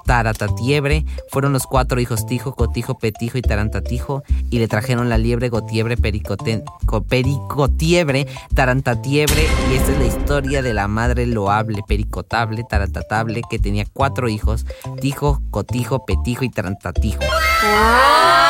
taratatiebre. 0.06 1.04
Fueron 1.30 1.52
los 1.52 1.66
cuatro 1.66 2.00
hijos, 2.00 2.26
tijo, 2.26 2.54
cotijo, 2.54 2.98
petijo 2.98 3.36
y 3.36 3.42
tarantatijo, 3.42 4.22
y 4.50 4.60
le 4.60 4.68
trajeron 4.68 5.10
la 5.10 5.18
liebre 5.18 5.50
gotiebre, 5.50 5.96
pericoten, 5.98 6.62
co- 7.08 7.68
pericotiebre, 7.68 8.26
tarantatiebre, 8.54 9.42
y 9.70 9.74
esta 9.74 9.92
es 9.92 9.98
la 9.98 10.06
historia 10.06 10.62
de 10.62 10.74
la 10.74 10.88
madre 10.88 11.26
loable, 11.26 11.82
pericotable, 11.86 12.64
tarantatable, 12.68 13.42
que 13.48 13.58
tenía 13.58 13.84
cuatro 13.92 14.28
hijos, 14.28 14.66
tijo, 15.00 15.40
cotijo, 15.50 16.04
petijo 16.04 16.44
y 16.44 16.50
tarantatijo. 16.50 17.20
Ah, 17.62 18.47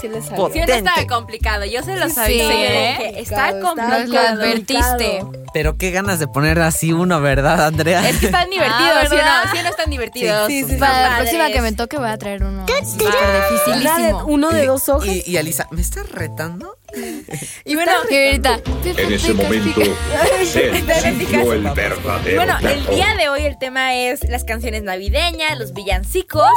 sí, 0.00 0.08
le 0.08 0.20
sabía. 0.22 0.36
Potente. 0.36 0.74
Sí, 0.74 0.82
no 0.82 0.88
estaba 0.90 1.06
complicado. 1.06 1.64
Yo 1.64 1.82
se 1.82 1.96
lo 1.96 2.08
Sí, 2.08 2.14
sabía. 2.14 2.46
sí, 2.48 2.52
¿eh? 2.54 3.12
Está 3.16 3.60
complicado. 3.60 4.00
Nos 4.00 4.08
lo 4.08 4.20
advertiste. 4.20 5.24
Pero 5.52 5.76
qué 5.76 5.90
ganas 5.90 6.18
de 6.20 6.28
poner 6.28 6.60
así 6.60 6.92
uno, 6.92 7.20
¿verdad, 7.20 7.66
Andrea? 7.66 8.08
Es 8.08 8.18
que 8.18 8.26
están 8.26 8.48
divertidos, 8.50 8.90
Ah, 8.94 9.06
¿sí 9.10 9.16
no? 9.16 9.52
Sí, 9.56 9.62
no 9.64 9.68
están 9.68 9.90
divertidos. 9.90 10.46
Sí, 10.46 10.64
sí, 10.64 10.76
Para 10.76 11.10
la 11.10 11.16
próxima 11.18 11.50
que 11.50 11.60
me 11.60 11.72
toque 11.72 11.98
voy 11.98 12.08
a 12.08 12.18
traer 12.18 12.44
uno 12.44 12.64
dificilísimo. 12.66 14.24
uno 14.26 14.50
de 14.50 14.66
dos 14.66 14.88
hojas. 14.88 15.08
Y, 15.08 15.22
y 15.26 15.36
Alisa, 15.36 15.66
¿me 15.70 15.80
estás 15.80 16.08
retando? 16.10 16.76
Y 17.64 17.74
bueno, 17.76 17.92
Y 18.10 18.16
ahorita. 18.16 18.60
En 18.84 19.12
ese 19.12 19.32
momento, 19.34 19.80
el 20.54 21.62
verdadero 21.62 21.96
bueno, 22.34 22.56
el 22.68 22.86
día 22.86 23.14
de 23.16 23.28
hoy 23.28 23.44
el 23.44 23.58
tema 23.58 23.94
es 23.94 24.28
las 24.28 24.42
canciones 24.44 24.82
navideñas, 24.82 25.56
los 25.58 25.72
villancicos. 25.72 26.50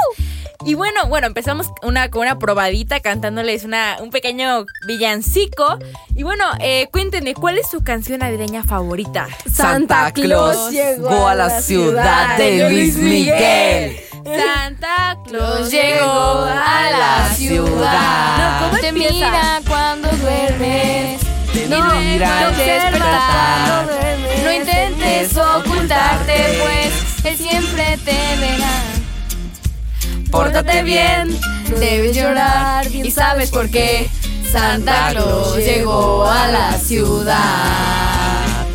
Y 0.65 0.75
bueno, 0.75 1.07
bueno, 1.07 1.27
empezamos 1.27 1.67
una, 1.83 2.09
con 2.09 2.21
una 2.21 2.39
probadita 2.39 2.99
cantándoles 3.33 3.63
una, 3.63 3.97
un 3.99 4.11
pequeño 4.11 4.65
villancico. 4.85 5.79
Y 6.15 6.21
bueno, 6.21 6.45
eh, 6.59 6.87
cuéntenme, 6.91 7.33
¿cuál 7.33 7.57
es 7.57 7.67
su 7.67 7.83
canción 7.83 8.19
navideña 8.19 8.63
favorita? 8.63 9.27
Santa 9.51 10.11
Claus 10.11 10.71
llegó 10.71 11.27
a 11.27 11.33
la 11.33 11.49
ciudad 11.61 12.37
de 12.37 12.69
Luis 12.69 12.95
Miguel. 12.95 13.97
Santa 14.23 15.17
Claus 15.27 15.71
llegó 15.71 16.45
a 16.45 16.89
la 16.91 17.33
ciudad. 17.35 18.59
No, 18.61 18.67
¿cómo 18.67 18.79
te 18.81 18.87
empieza? 18.89 19.13
mira 19.15 19.61
cuando 19.67 20.09
duermes. 20.09 21.19
Te 21.53 21.67
No, 21.69 21.95
mira 21.95 22.39
no 22.41 22.47
al 22.47 22.57
despertar. 22.57 23.87
despertar. 23.87 24.43
No 24.43 24.51
intentes 24.53 25.37
ocultarte, 25.37 26.59
pues 26.61 27.25
él 27.25 27.37
siempre 27.37 27.97
te 28.05 28.11
verá. 28.39 28.81
Pórtate 30.31 30.81
bien, 30.83 31.37
debes 31.79 32.15
llorar 32.15 32.87
y 32.93 33.11
sabes 33.11 33.51
por 33.51 33.69
qué. 33.69 34.09
Santa 34.51 35.09
Claus 35.11 35.57
llegó 35.57 36.25
a 36.25 36.47
la 36.47 36.77
ciudad. 36.77 38.67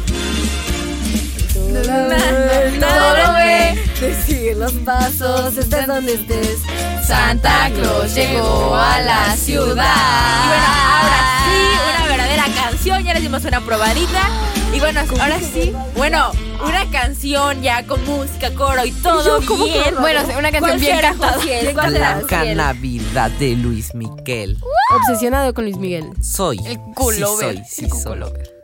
Ve, 1.72 3.57
Te 4.00 4.14
sigue 4.22 4.54
los 4.54 4.72
pasos, 4.72 5.56
estés 5.56 5.86
donde 5.88 6.14
estés. 6.14 6.60
Santa 7.04 7.68
Claus 7.74 8.14
llegó 8.14 8.72
a 8.76 9.00
la 9.00 9.36
ciudad. 9.36 9.66
Y 9.66 10.48
bueno, 10.48 10.66
ahora 11.00 11.20
sí, 11.44 11.58
una 11.90 12.06
verdadera 12.06 12.44
canción. 12.54 13.02
Ya 13.02 13.14
les 13.14 13.22
dimos 13.22 13.44
una 13.44 13.60
probadita. 13.60 14.30
Y 14.72 14.78
bueno, 14.78 15.00
ahora 15.20 15.40
sí, 15.40 15.72
bueno, 15.96 16.30
una 16.64 16.88
canción 16.92 17.60
ya 17.60 17.86
con 17.86 18.04
música, 18.04 18.54
coro 18.54 18.84
y 18.84 18.92
todo 18.92 19.40
bien. 19.40 19.94
Bueno, 19.98 20.20
una 20.38 20.52
canción 20.52 20.60
¿Cuál 20.60 21.40
bien 21.40 21.64
será, 21.64 21.88
Blanca? 21.88 22.44
Navidad 22.54 23.30
de 23.32 23.56
Luis 23.56 23.96
Miguel. 23.96 24.58
Obsesionado 24.94 25.52
con 25.54 25.64
Luis 25.64 25.78
Miguel. 25.78 26.10
Soy. 26.22 26.60
El 26.64 26.78
culo 26.94 27.36
sí 27.36 27.40
soy, 27.40 27.62
sí 27.68 27.84
el 27.86 27.90
soy. 27.90 28.57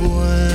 De 0.00 0.47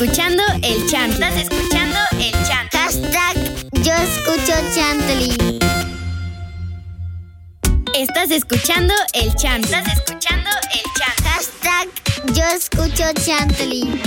escuchando 0.00 0.42
el 0.62 0.86
chant. 0.88 1.14
Estás 1.14 1.36
escuchando 1.36 1.98
el 2.18 2.32
chant. 2.46 2.72
Hashtag 2.72 3.36
yo 3.82 3.92
escucho 3.94 4.52
Chantley. 4.74 5.58
Estás 7.94 8.30
escuchando 8.30 8.94
el 9.14 9.34
chant. 9.34 9.64
Estás 9.64 9.86
escuchando 9.88 10.50
el 10.72 10.82
chant. 10.98 11.20
Hashtag 11.24 11.88
yo 12.34 12.44
escucho 12.44 13.04
Chantley. 13.24 14.00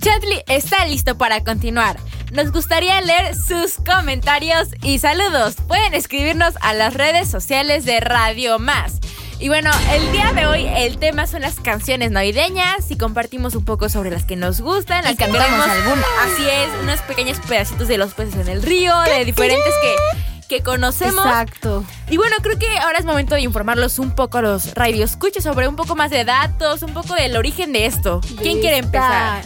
Chantley 0.00 0.42
está 0.48 0.86
listo 0.86 1.18
para 1.18 1.42
continuar. 1.42 1.98
Nos 2.32 2.52
gustaría 2.52 3.00
leer 3.00 3.34
sus 3.34 3.74
comentarios 3.84 4.68
y 4.82 5.00
saludos. 5.00 5.56
Pueden 5.66 5.94
escribirnos 5.94 6.54
a 6.60 6.74
las 6.74 6.94
redes 6.94 7.28
sociales 7.28 7.84
de 7.84 7.98
Radio 7.98 8.60
Más. 8.60 9.00
Y 9.40 9.48
bueno, 9.48 9.70
el 9.90 10.12
día 10.12 10.32
de 10.32 10.46
hoy 10.46 10.66
el 10.76 10.98
tema 10.98 11.26
son 11.26 11.42
las 11.42 11.56
canciones 11.58 12.12
navideñas 12.12 12.88
y 12.90 12.96
compartimos 12.96 13.56
un 13.56 13.64
poco 13.64 13.88
sobre 13.88 14.10
las 14.10 14.24
que 14.24 14.36
nos 14.36 14.60
gustan, 14.60 15.02
las 15.02 15.14
Y 15.14 15.16
que 15.16 15.24
cantamos 15.24 15.66
algunas. 15.66 16.06
Así 16.22 16.48
es, 16.48 16.68
unos 16.82 17.00
pequeños 17.00 17.38
pedacitos 17.48 17.88
de 17.88 17.98
los 17.98 18.14
peces 18.14 18.36
en 18.36 18.48
el 18.48 18.62
río, 18.62 18.96
de 19.00 19.24
diferentes 19.24 19.72
que, 19.82 20.46
que 20.46 20.62
conocemos. 20.62 21.24
Exacto. 21.24 21.84
Y 22.10 22.16
bueno, 22.16 22.36
creo 22.42 22.58
que 22.60 22.78
ahora 22.78 22.98
es 22.98 23.06
momento 23.06 23.34
de 23.34 23.40
informarlos 23.40 23.98
un 23.98 24.12
poco 24.12 24.38
a 24.38 24.42
los 24.42 24.72
radioescuchas 24.74 25.42
sobre 25.42 25.66
un 25.66 25.74
poco 25.74 25.96
más 25.96 26.12
de 26.12 26.24
datos, 26.24 26.82
un 26.82 26.92
poco 26.92 27.14
del 27.14 27.36
origen 27.36 27.72
de 27.72 27.86
esto. 27.86 28.20
¿Quién 28.40 28.60
quiere 28.60 28.76
empezar? 28.76 29.42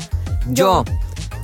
Yo. 0.48 0.84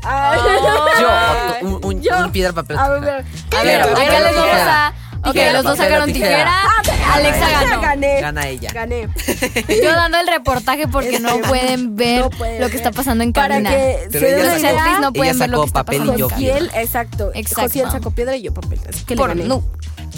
Ah, 0.04 1.56
Yo. 1.60 1.68
Un, 1.68 1.84
un- 1.84 2.02
Yo. 2.02 2.18
un 2.24 2.32
piedra, 2.32 2.52
papel, 2.52 2.78
A 2.78 2.84
tijera. 2.84 3.00
ver, 3.00 3.24
A 3.56 3.62
ver, 3.62 3.80
acá 3.82 4.20
les 4.20 4.34
vamos 4.36 4.50
a... 4.60 4.94
Ok, 5.22 5.32
Tijera, 5.34 5.52
los 5.52 5.64
dos 5.64 5.76
sacaron 5.76 6.10
tijera. 6.10 6.50
tijera. 6.82 7.14
Alexa 7.14 7.50
ganó. 7.50 7.82
Gané. 7.82 8.20
Gana 8.22 8.48
ella. 8.48 8.70
Gané. 8.72 9.08
Yo 9.82 9.90
dando 9.92 10.18
el 10.18 10.26
reportaje 10.26 10.88
porque 10.88 11.20
no 11.20 11.38
pueden 11.42 11.94
ver 11.94 12.20
no 12.22 12.24
lo 12.30 12.30
que 12.38 12.46
ver. 12.64 12.74
está 12.74 12.90
pasando 12.90 13.22
en 13.22 13.34
Para 13.34 13.48
cabina. 13.56 13.68
que 13.70 14.08
Pero 14.12 14.26
se 14.26 14.56
ella 14.56 14.58
sacó- 14.72 15.00
no 15.02 15.12
pueden 15.12 15.34
ella 15.36 15.40
ver 15.40 15.50
lo 15.50 15.56
sacó 15.66 15.84
que 15.84 15.96
está 15.96 16.04
y 16.14 16.18
yo 16.18 16.28
exacto. 16.74 17.30
Exacto. 17.34 17.62
Josiel 17.62 17.90
sacó 17.90 18.10
piedra 18.12 18.34
y 18.36 18.42
yo 18.42 18.54
papel. 18.54 18.80
Así 18.88 19.04
que 19.04 19.14
le 19.14 19.26
gané. 19.26 19.44
no. 19.44 19.62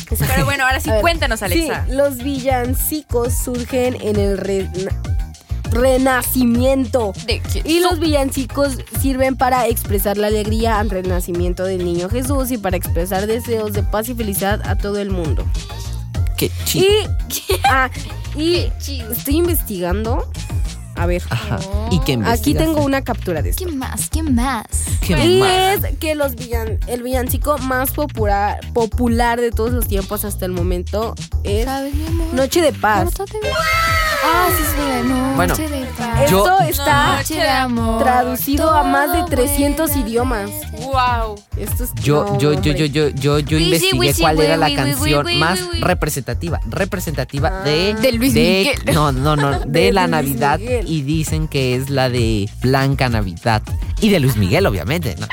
Pero 0.08 0.44
bueno, 0.44 0.64
ahora 0.66 0.78
sí, 0.78 0.88
A 0.90 1.00
cuéntanos, 1.00 1.42
Alexa. 1.42 1.84
Sí, 1.86 1.92
los 1.92 2.18
villancicos 2.18 3.34
surgen 3.34 3.96
en 4.00 4.16
el 4.20 4.38
re- 4.38 4.68
renacimiento. 5.72 7.12
De 7.26 7.40
Y 7.64 7.80
los 7.80 7.98
villancicos 7.98 8.78
sirven 9.00 9.36
para 9.36 9.66
expresar 9.66 10.16
la 10.16 10.28
alegría 10.28 10.78
al 10.78 10.90
renacimiento 10.90 11.64
del 11.64 11.84
niño 11.84 12.08
Jesús 12.08 12.50
y 12.50 12.58
para 12.58 12.76
expresar 12.76 13.26
deseos 13.26 13.72
de 13.72 13.82
paz 13.82 14.08
y 14.08 14.14
felicidad 14.14 14.60
a 14.66 14.76
todo 14.76 14.98
el 15.00 15.10
mundo. 15.10 15.44
Qué 16.36 16.50
chido. 16.64 16.86
Y, 16.86 17.54
ah, 17.64 17.90
y 18.36 18.54
Qué 18.54 18.72
chido. 18.78 19.12
estoy 19.12 19.36
investigando. 19.36 20.30
A 20.94 21.06
ver, 21.06 21.22
Ajá. 21.30 21.58
¿Y 21.90 21.98
qué 22.00 22.18
aquí 22.26 22.54
tengo 22.54 22.82
una 22.82 23.02
captura 23.02 23.40
de 23.40 23.50
esto. 23.50 23.64
¿Qué 23.64 23.72
más? 23.72 24.10
¿Qué 24.10 24.22
más? 24.22 24.66
¿Qué 25.00 25.14
Y 25.24 25.40
más? 25.40 25.82
es 25.84 25.98
que 25.98 26.14
los 26.14 26.34
villan, 26.34 26.78
el 26.86 27.02
villancico 27.02 27.56
más 27.58 27.92
popular, 27.92 28.60
popular 28.74 29.40
de 29.40 29.50
todos 29.50 29.72
los 29.72 29.88
tiempos 29.88 30.24
hasta 30.26 30.44
el 30.44 30.52
momento 30.52 31.14
es 31.44 31.64
¿Sabes, 31.64 31.94
mi 31.94 32.06
amor? 32.06 32.34
Noche 32.34 32.60
de 32.60 32.72
Paz. 32.74 33.08
Ah, 34.24 34.48
sí, 34.56 34.62
sí, 34.64 34.80
de 34.90 35.02
noche 35.02 35.32
Bueno, 35.36 35.56
de 35.56 35.86
paz. 35.98 36.30
yo- 36.30 36.44
Esto 36.46 36.62
está 36.62 37.16
Noche 37.16 37.34
de 37.34 37.48
amor. 37.48 38.02
traducido 38.02 38.70
a 38.70 38.82
más 38.84 39.12
de 39.12 39.18
todo 39.18 39.26
300 39.30 39.90
vuela. 39.90 40.08
idiomas. 40.08 40.50
Wow. 40.72 41.40
Esto 41.56 41.84
es 41.84 41.94
Yo, 42.02 42.24
no, 42.24 42.38
yo, 42.38 42.52
yo, 42.60 42.72
yo, 42.72 42.86
yo, 42.86 43.08
yo, 43.08 43.38
yo 43.40 43.58
investigué 43.58 44.14
cuál 44.14 44.40
era 44.40 44.56
la 44.56 44.74
canción 44.74 45.26
más 45.38 45.60
representativa, 45.80 46.60
representativa 46.68 47.62
de, 47.62 47.94
De 47.94 48.12
Luis 48.12 48.34
Miguel. 48.34 48.78
no, 48.94 49.10
no, 49.12 49.36
no, 49.36 49.58
de, 49.66 49.66
De 49.66 49.92
la 49.92 50.02
Luis 50.06 50.10
Navidad 50.10 50.58
Miguel. 50.58 50.86
y 50.88 51.02
dicen 51.02 51.48
que 51.48 51.74
es 51.76 51.90
la 51.90 52.08
de 52.08 52.48
Blanca 52.60 53.08
Navidad 53.08 53.62
y 54.00 54.10
de 54.10 54.20
Luis 54.20 54.36
Miguel, 54.36 54.66
obviamente, 54.66 55.14
no. 55.18 55.26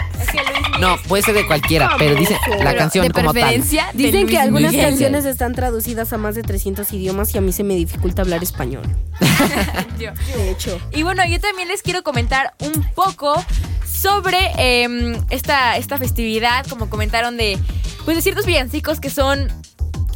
No, 0.79 0.97
puede 1.07 1.23
ser 1.23 1.35
de 1.35 1.45
cualquiera, 1.45 1.91
pero 1.97 2.15
dicen 2.15 2.37
la 2.63 2.75
canción 2.75 3.07
De 3.07 3.13
como 3.13 3.33
tal. 3.33 3.63
Dicen 3.93 4.27
que 4.27 4.37
algunas 4.37 4.71
Miguel. 4.71 4.89
canciones 4.89 5.25
están 5.25 5.53
traducidas 5.53 6.11
a 6.13 6.17
más 6.17 6.35
de 6.35 6.43
300 6.43 6.91
idiomas 6.93 7.33
y 7.35 7.37
a 7.37 7.41
mí 7.41 7.51
se 7.51 7.63
me 7.63 7.75
dificulta 7.75 8.21
hablar 8.21 8.43
español. 8.43 8.83
De 9.97 10.51
hecho. 10.51 10.79
Y 10.91 11.03
bueno, 11.03 11.23
yo 11.27 11.39
también 11.39 11.67
les 11.67 11.81
quiero 11.81 12.03
comentar 12.03 12.53
un 12.59 12.83
poco 12.95 13.43
sobre 13.85 14.37
em, 14.57 15.17
esta, 15.29 15.77
esta 15.77 15.97
festividad, 15.97 16.65
como 16.67 16.89
comentaron 16.89 17.35
de, 17.37 17.59
pues 18.05 18.15
de 18.15 18.21
ciertos 18.21 18.45
villancicos 18.45 18.99
que 18.99 19.09
son 19.09 19.51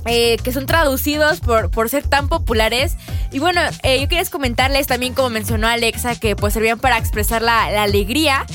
eh, 0.06 0.36
que 0.43 0.52
son 0.52 0.65
traducidos 0.65 1.39
por, 1.39 1.71
por 1.71 1.88
ser 1.89 2.06
tan 2.06 2.28
populares. 2.28 2.97
Y 3.32 3.39
bueno, 3.39 3.62
eh, 3.84 4.02
yo 4.02 4.10
quería 4.10 4.23
comentarles 4.26 4.86
también, 4.88 5.13
como 5.13 5.30
mencionó 5.30 5.67
Alexa, 5.67 6.15
que 6.19 6.36
pues 6.36 6.54
servían 6.54 6.80
para 6.80 6.97
expresar 6.97 7.41
la, 7.41 7.71
la 7.71 7.84
alegría. 7.84 8.45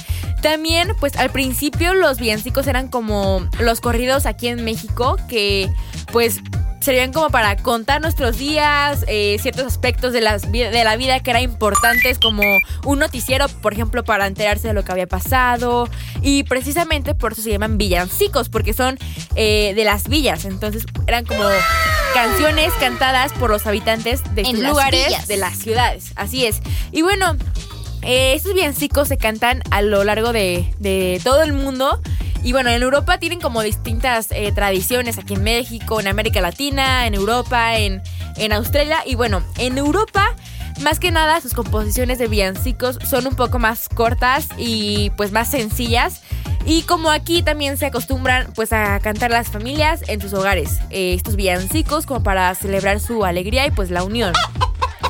También, 0.42 0.94
pues 1.00 1.16
al 1.16 1.30
principio 1.30 1.94
los 1.94 2.18
villancicos 2.18 2.66
eran 2.66 2.88
como 2.88 3.48
los 3.58 3.80
corridos 3.80 4.26
aquí 4.26 4.48
en 4.48 4.64
México, 4.64 5.16
que 5.28 5.70
pues 6.12 6.40
servían 6.80 7.12
como 7.12 7.28
para 7.30 7.56
contar 7.56 8.00
nuestros 8.00 8.38
días, 8.38 9.04
eh, 9.08 9.36
ciertos 9.40 9.66
aspectos 9.66 10.12
de, 10.12 10.20
las, 10.20 10.50
de 10.50 10.84
la 10.84 10.96
vida 10.96 11.20
que 11.20 11.30
eran 11.30 11.42
importantes, 11.42 12.18
como 12.18 12.42
un 12.84 12.98
noticiero, 12.98 13.48
por 13.48 13.72
ejemplo, 13.72 14.04
para 14.04 14.26
enterarse 14.26 14.68
de 14.68 14.74
lo 14.74 14.84
que 14.84 14.92
había 14.92 15.06
pasado. 15.06 15.88
Y 16.22 16.44
precisamente 16.44 17.14
por 17.14 17.32
eso 17.32 17.42
se 17.42 17.50
llaman 17.50 17.78
villancicos, 17.78 18.48
porque 18.48 18.72
son 18.72 18.98
eh, 19.34 19.72
de 19.74 19.84
las 19.84 20.08
villas. 20.08 20.44
Entonces 20.44 20.86
eran 21.06 21.24
como 21.24 21.44
canciones 22.14 22.72
cantadas 22.80 23.32
por 23.34 23.50
los 23.50 23.66
habitantes 23.66 24.22
de 24.34 24.42
En 24.42 24.62
las 24.62 24.70
lugares, 24.70 25.06
villas. 25.06 25.28
de 25.28 25.36
las 25.36 25.58
ciudades. 25.58 26.12
Así 26.16 26.46
es. 26.46 26.60
Y 26.92 27.02
bueno, 27.02 27.36
eh, 28.02 28.34
estos 28.34 28.54
villancicos 28.54 29.08
se 29.08 29.16
cantan 29.16 29.62
a 29.70 29.82
lo 29.82 30.04
largo 30.04 30.32
de, 30.32 30.72
de 30.78 31.20
todo 31.24 31.42
el 31.42 31.52
mundo. 31.52 32.00
Y 32.42 32.52
bueno, 32.52 32.70
en 32.70 32.82
Europa 32.82 33.18
tienen 33.18 33.40
como 33.40 33.62
distintas 33.62 34.28
eh, 34.30 34.52
tradiciones, 34.52 35.18
aquí 35.18 35.34
en 35.34 35.42
México, 35.42 36.00
en 36.00 36.06
América 36.06 36.40
Latina, 36.40 37.06
en 37.06 37.14
Europa, 37.14 37.76
en, 37.76 38.02
en 38.36 38.52
Australia. 38.52 39.00
Y 39.04 39.16
bueno, 39.16 39.42
en 39.58 39.76
Europa, 39.76 40.34
más 40.80 41.00
que 41.00 41.10
nada, 41.10 41.40
sus 41.40 41.52
composiciones 41.52 42.18
de 42.18 42.28
villancicos 42.28 42.98
son 43.08 43.26
un 43.26 43.34
poco 43.34 43.58
más 43.58 43.88
cortas 43.88 44.48
y 44.56 45.10
pues 45.16 45.32
más 45.32 45.50
sencillas. 45.50 46.22
Y 46.64 46.82
como 46.82 47.10
aquí 47.10 47.42
también 47.42 47.76
se 47.76 47.86
acostumbran 47.86 48.52
pues 48.54 48.72
a 48.72 49.00
cantar 49.00 49.30
las 49.30 49.48
familias 49.48 50.02
en 50.06 50.20
sus 50.20 50.32
hogares, 50.32 50.78
eh, 50.90 51.14
estos 51.14 51.34
villancicos 51.34 52.06
como 52.06 52.22
para 52.22 52.54
celebrar 52.54 53.00
su 53.00 53.24
alegría 53.24 53.66
y 53.66 53.70
pues 53.70 53.90
la 53.90 54.04
unión. 54.04 54.32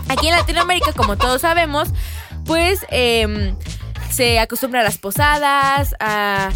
Aquí 0.08 0.28
en 0.28 0.34
Latinoamérica, 0.34 0.92
como 0.92 1.18
todos 1.18 1.42
sabemos, 1.42 1.88
pues 2.48 2.80
em, 2.88 3.54
se 4.10 4.38
acostumbra 4.38 4.80
a 4.80 4.82
las 4.82 4.96
posadas, 4.96 5.94
a, 6.00 6.50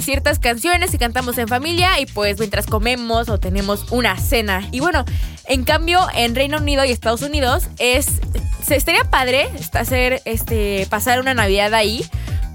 ciertas 0.00 0.38
canciones 0.38 0.90
que 0.90 0.98
cantamos 0.98 1.38
en 1.38 1.48
familia 1.48 2.00
y 2.00 2.06
pues 2.06 2.38
mientras 2.38 2.66
comemos 2.66 3.28
o 3.28 3.38
tenemos 3.38 3.90
una 3.90 4.16
cena. 4.18 4.66
Y 4.72 4.80
bueno, 4.80 5.04
en 5.46 5.64
cambio 5.64 6.06
en 6.14 6.34
Reino 6.34 6.58
Unido 6.58 6.84
y 6.84 6.90
Estados 6.90 7.22
Unidos 7.22 7.64
es 7.78 8.20
se 8.62 8.76
estaría 8.76 9.04
padre 9.04 9.48
hacer 9.72 10.20
este 10.26 10.86
pasar 10.90 11.20
una 11.20 11.34
Navidad 11.34 11.74
ahí. 11.74 12.04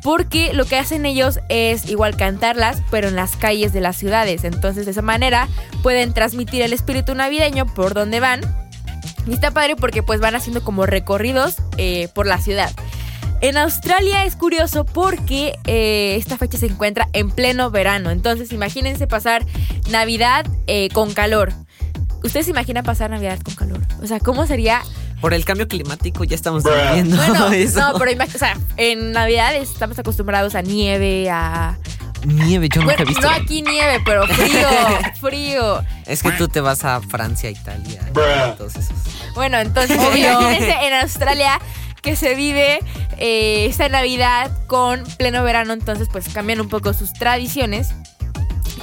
Porque 0.04 0.54
lo 0.54 0.66
que 0.66 0.78
hacen 0.78 1.04
ellos 1.08 1.40
es 1.50 1.90
igual 1.90 2.16
cantarlas, 2.16 2.84
pero 2.92 3.08
en 3.08 3.16
las 3.16 3.36
calles 3.36 3.74
de 3.74 3.82
las 3.82 3.96
ciudades. 3.96 4.44
Entonces, 4.44 4.86
de 4.86 4.92
esa 4.92 5.02
manera 5.02 5.48
pueden 5.82 6.14
transmitir 6.14 6.62
el 6.62 6.74
espíritu 6.74 7.16
navideño 7.16 7.66
por 7.66 7.96
donde 7.96 8.20
van. 8.20 8.65
Y 9.28 9.34
está 9.34 9.52
padre 9.52 9.76
porque 9.76 10.04
pues 10.04 10.20
van 10.20 10.36
haciendo 10.36 10.64
como 10.64 10.86
recorridos 10.86 11.56
eh, 11.78 12.10
por 12.14 12.28
la 12.28 12.40
ciudad. 12.40 12.72
En 13.42 13.58
Australia 13.58 14.26
es 14.26 14.36
curioso 14.36 14.86
porque 14.86 15.58
eh, 15.66 16.16
esta 16.18 16.38
fecha 16.38 16.58
se 16.58 16.68
encuentra 16.68 17.10
en 17.14 17.30
pleno 17.32 17.70
verano. 17.70 18.10
Entonces 18.12 18.52
imagínense 18.54 19.08
pasar 19.08 19.46
Navidad 19.90 20.46
eh, 20.68 20.90
con 20.94 21.14
calor. 21.14 21.52
¿Ustedes 22.24 22.46
se 22.46 22.52
imaginan 22.52 22.84
pasar 22.84 23.10
Navidad 23.12 23.40
con 23.44 23.54
calor? 23.56 23.82
O 24.02 24.08
sea, 24.08 24.20
¿cómo 24.20 24.48
sería? 24.48 24.82
Por 25.22 25.34
el 25.34 25.46
cambio 25.46 25.68
climático 25.68 26.24
ya 26.24 26.36
estamos 26.36 26.64
viviendo 26.64 27.18
Bueno, 27.18 27.48
eso. 27.52 27.80
no, 27.80 28.00
pero 28.00 28.12
imag- 28.12 28.34
o 28.34 28.38
sea, 28.40 28.58
en 28.78 29.12
Navidad 29.12 29.56
estamos 29.56 29.98
acostumbrados 30.00 30.56
a 30.56 30.62
nieve, 30.62 31.30
a... 31.30 31.78
Nieve, 32.26 32.70
yo 32.70 32.82
nunca 32.82 32.96
Bueno, 32.96 33.04
he 33.04 33.14
visto. 33.14 33.22
no 33.22 33.30
aquí 33.36 33.62
nieve, 33.62 34.02
pero 34.06 34.26
frío, 34.28 34.68
frío. 35.22 35.84
Es 36.06 36.22
que 36.24 36.32
tú 36.32 36.48
te 36.48 36.62
vas 36.62 36.84
a 36.86 37.02
Francia, 37.02 37.50
Italia, 37.50 38.02
todos 38.58 38.76
esos. 38.76 38.96
Bueno, 39.36 39.58
entonces 39.60 39.98
imagínense 40.16 40.76
en 40.86 40.94
Australia 40.94 41.60
que 42.02 42.16
se 42.16 42.36
vive 42.36 42.80
eh, 43.18 43.66
esta 43.70 43.90
Navidad 43.90 44.52
con 44.68 45.04
pleno 45.18 45.44
verano, 45.44 45.74
entonces 45.74 46.08
pues 46.12 46.30
cambian 46.30 46.62
un 46.62 46.70
poco 46.70 46.94
sus 46.94 47.14
tradiciones. 47.14 47.90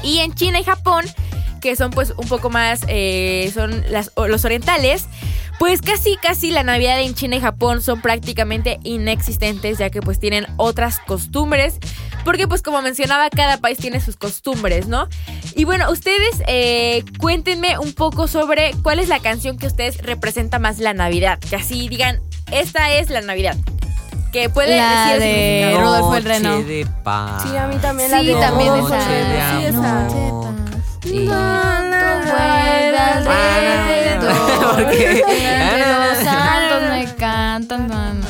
Y 0.02 0.18
en 0.18 0.34
China 0.34 0.58
y 0.58 0.64
Japón, 0.64 1.04
que 1.62 1.76
son 1.76 1.90
pues 1.90 2.12
un 2.16 2.28
poco 2.28 2.50
más, 2.50 2.80
eh, 2.88 3.50
son 3.54 3.84
las, 3.88 4.10
los 4.16 4.44
orientales, 4.44 5.06
pues 5.58 5.80
casi 5.80 6.16
casi 6.16 6.50
la 6.50 6.64
Navidad 6.64 7.00
en 7.00 7.14
China 7.14 7.36
y 7.36 7.40
Japón 7.40 7.80
son 7.80 8.02
prácticamente 8.02 8.80
inexistentes 8.82 9.78
ya 9.78 9.88
que 9.88 10.02
pues 10.02 10.18
tienen 10.18 10.46
otras 10.56 10.98
costumbres. 10.98 11.78
Porque 12.24 12.46
pues 12.46 12.62
como 12.62 12.82
mencionaba, 12.82 13.30
cada 13.30 13.56
país 13.56 13.78
tiene 13.78 14.00
sus 14.00 14.16
costumbres, 14.16 14.86
¿no? 14.86 15.08
Y 15.56 15.64
bueno, 15.64 15.90
ustedes 15.90 16.42
eh, 16.46 17.04
cuéntenme 17.18 17.78
un 17.78 17.94
poco 17.94 18.28
sobre 18.28 18.72
cuál 18.82 19.00
es 19.00 19.08
la 19.08 19.18
canción 19.18 19.58
que 19.58 19.66
ustedes 19.66 19.98
representa 19.98 20.60
más 20.60 20.78
la 20.78 20.94
Navidad. 20.94 21.40
Que 21.40 21.56
así 21.56 21.88
digan, 21.88 22.20
esta 22.52 22.92
es 22.92 23.10
la 23.10 23.22
Navidad. 23.22 23.56
Que 24.32 24.48
puede 24.48 24.76
La 24.76 25.06
decir 25.06 25.20
de. 25.20 25.76
Rodolfo 25.80 26.14
el 26.16 26.24
Reno. 26.24 26.50
Noche 26.50 26.64
de 26.64 26.86
paz. 27.02 27.42
Sí, 27.42 27.56
a 27.56 27.66
mí 27.66 27.76
también 27.76 28.08
Sí, 28.08 28.14
la 28.14 28.22
de 28.22 28.40
también 28.40 28.72
esa. 28.76 30.41
Sí. 31.12 31.18
Y- 31.18 31.26
Vuelve 31.26 32.98
alrededor. 32.98 34.74
¿Por 34.74 34.90
qué? 34.90 35.22
Entre 35.28 35.78
los 35.78 36.18
santos 36.24 36.82
me 36.90 37.14
cantan. 37.16 37.88
na, 37.88 38.14
na. 38.14 38.26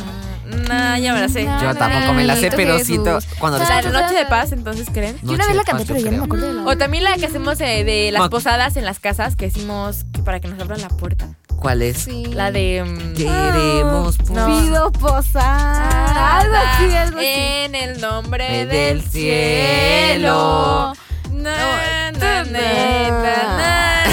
Nah, 0.68 0.96
ya 0.98 1.12
me 1.14 1.20
la 1.20 1.28
sé. 1.28 1.44
Yo 1.44 1.74
tampoco 1.74 2.12
me 2.14 2.24
la 2.24 2.34
sé, 2.36 2.50
pero 2.54 2.78
siento 2.78 3.18
cuando 3.38 3.58
les 3.58 3.68
La 3.68 3.82
noche 3.82 4.14
de 4.14 4.26
paz, 4.26 4.52
entonces, 4.52 4.86
¿creen? 4.92 5.16
Yo 5.22 5.32
una 5.32 5.46
vez 5.46 5.56
la 5.56 5.64
canté, 5.64 5.84
pero 5.86 6.00
ya 6.00 6.10
no 6.10 6.18
me 6.18 6.24
acuerdo 6.24 6.46
de 6.48 6.54
la 6.54 6.62
O 6.64 6.76
también 6.76 7.04
la 7.04 7.14
que 7.16 7.26
hacemos 7.26 7.60
eh, 7.60 7.84
de 7.84 8.10
las 8.10 8.28
posadas 8.28 8.76
en 8.76 8.84
las 8.84 8.98
casas, 8.98 9.36
que 9.36 9.46
decimos 9.46 10.04
que 10.12 10.22
para 10.22 10.40
que 10.40 10.48
nos 10.48 10.58
abran 10.60 10.80
la 10.80 10.88
puerta. 10.88 11.28
¿Cuál 11.56 11.82
es? 11.82 11.98
Sí. 11.98 12.24
La 12.26 12.50
de... 12.50 12.82
mm, 12.84 13.14
Queremos 13.16 14.18
No. 14.30 14.46
Pido 14.46 14.90
posar. 14.92 16.16
Algo 16.16 16.54
así, 16.56 16.92
algo 16.96 17.18
así. 17.18 17.26
En 17.28 17.74
el 17.76 18.00
nombre 18.00 18.66
Del 18.66 18.68
del 18.68 19.02
cielo. 19.02 20.92
Na, 21.32 22.12
na, 22.12 22.44
na. 22.44 22.58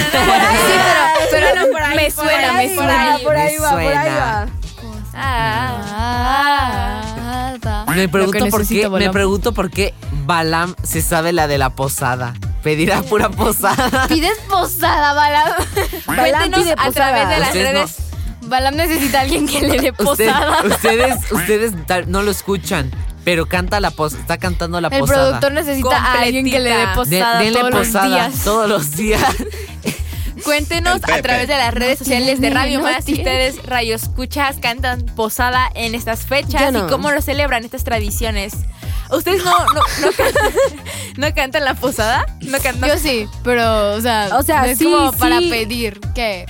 Sí, 0.10 0.16
pero, 1.30 1.52
pero 1.54 1.60
no, 1.60 1.72
por 1.72 1.82
ahí, 1.82 1.96
me 1.96 2.10
por 2.10 2.24
suena, 2.24 2.58
ahí, 2.58 2.68
me 2.68 2.74
por 2.74 2.84
suena. 2.84 3.14
ahí. 3.14 3.24
Por 3.24 3.36
ahí 3.36 3.56
va, 3.58 3.70
por 3.70 3.78
ahí 3.80 4.08
va. 4.08 4.46
Ah. 5.14 7.02
Ah, 7.62 7.84
Me 7.94 8.08
pregunto 8.08 8.38
por 8.38 8.50
qué, 8.50 8.58
necesito, 8.58 8.90
me 8.90 8.98
Balam. 8.98 9.12
pregunto 9.12 9.52
por 9.52 9.70
qué 9.70 9.94
Balam 10.24 10.74
se 10.82 11.02
sabe 11.02 11.32
la 11.32 11.46
de 11.46 11.58
la 11.58 11.70
posada. 11.70 12.34
Pedirá 12.62 13.02
pura 13.02 13.28
posada. 13.30 14.06
Pides 14.08 14.38
posada, 14.48 15.12
Balam. 15.14 15.52
Balam 16.06 16.50
pide 16.52 16.72
a 16.72 16.90
través 16.90 16.94
posada. 16.94 17.28
de 17.28 17.38
las 17.38 17.48
Ustedes 17.48 17.72
no- 17.74 17.80
redes. 17.80 17.96
Balam 18.42 18.74
necesita 18.76 19.18
a 19.18 19.20
alguien 19.22 19.46
que 19.46 19.60
le 19.60 19.78
dé 19.80 19.90
Usted- 19.90 20.04
posada. 20.04 20.62
ustedes, 20.64 21.30
ustedes 21.32 21.72
tal- 21.86 22.10
no 22.10 22.22
lo 22.22 22.30
escuchan, 22.30 22.90
pero 23.24 23.46
canta 23.46 23.80
la 23.80 23.90
pos, 23.90 24.14
está 24.14 24.38
cantando 24.38 24.80
la 24.80 24.88
El 24.88 25.00
posada. 25.00 25.26
productor 25.28 25.52
necesita 25.52 25.96
a 25.96 26.20
alguien 26.20 26.44
que 26.50 26.58
le 26.58 26.70
dé 26.70 26.84
Completita. 26.94 27.16
De- 27.16 27.20
posada 27.20 27.38
denle 27.40 27.60
todos 27.60 27.70
posada 27.86 28.06
los 28.08 28.12
días. 28.32 28.44
todos 28.44 28.68
los 28.68 28.90
días. 28.96 29.22
Cuéntenos 30.44 31.00
El 31.06 31.12
a 31.14 31.22
través 31.22 31.48
de 31.48 31.56
las 31.56 31.74
redes 31.74 31.98
sociales 31.98 32.40
de 32.40 32.48
Radio 32.50 32.78
no 32.78 32.84
Más 32.84 33.04
si 33.04 33.12
ustedes 33.12 33.62
Radio 33.66 33.94
Escuchas 33.94 34.56
cantan 34.60 35.04
posada 35.04 35.70
en 35.74 35.94
estas 35.94 36.20
fechas 36.20 36.72
no. 36.72 36.86
y 36.86 36.90
cómo 36.90 37.10
lo 37.10 37.20
celebran 37.20 37.64
estas 37.64 37.84
tradiciones. 37.84 38.54
¿Ustedes 39.10 39.44
no, 39.44 39.50
no, 39.52 39.74
no, 39.74 40.12
cantan, 40.16 40.52
no 41.18 41.34
cantan 41.34 41.64
la 41.64 41.74
posada? 41.74 42.24
¿No 42.42 42.58
cantan? 42.58 42.88
Yo 42.88 42.96
sí, 42.98 43.28
pero, 43.44 43.92
o 43.94 44.00
sea, 44.00 44.30
O 44.38 44.42
sea, 44.42 44.60
no 44.62 44.66
es 44.68 44.78
sí, 44.78 44.84
como 44.84 45.12
para 45.12 45.40
pedir 45.40 46.00
que 46.14 46.46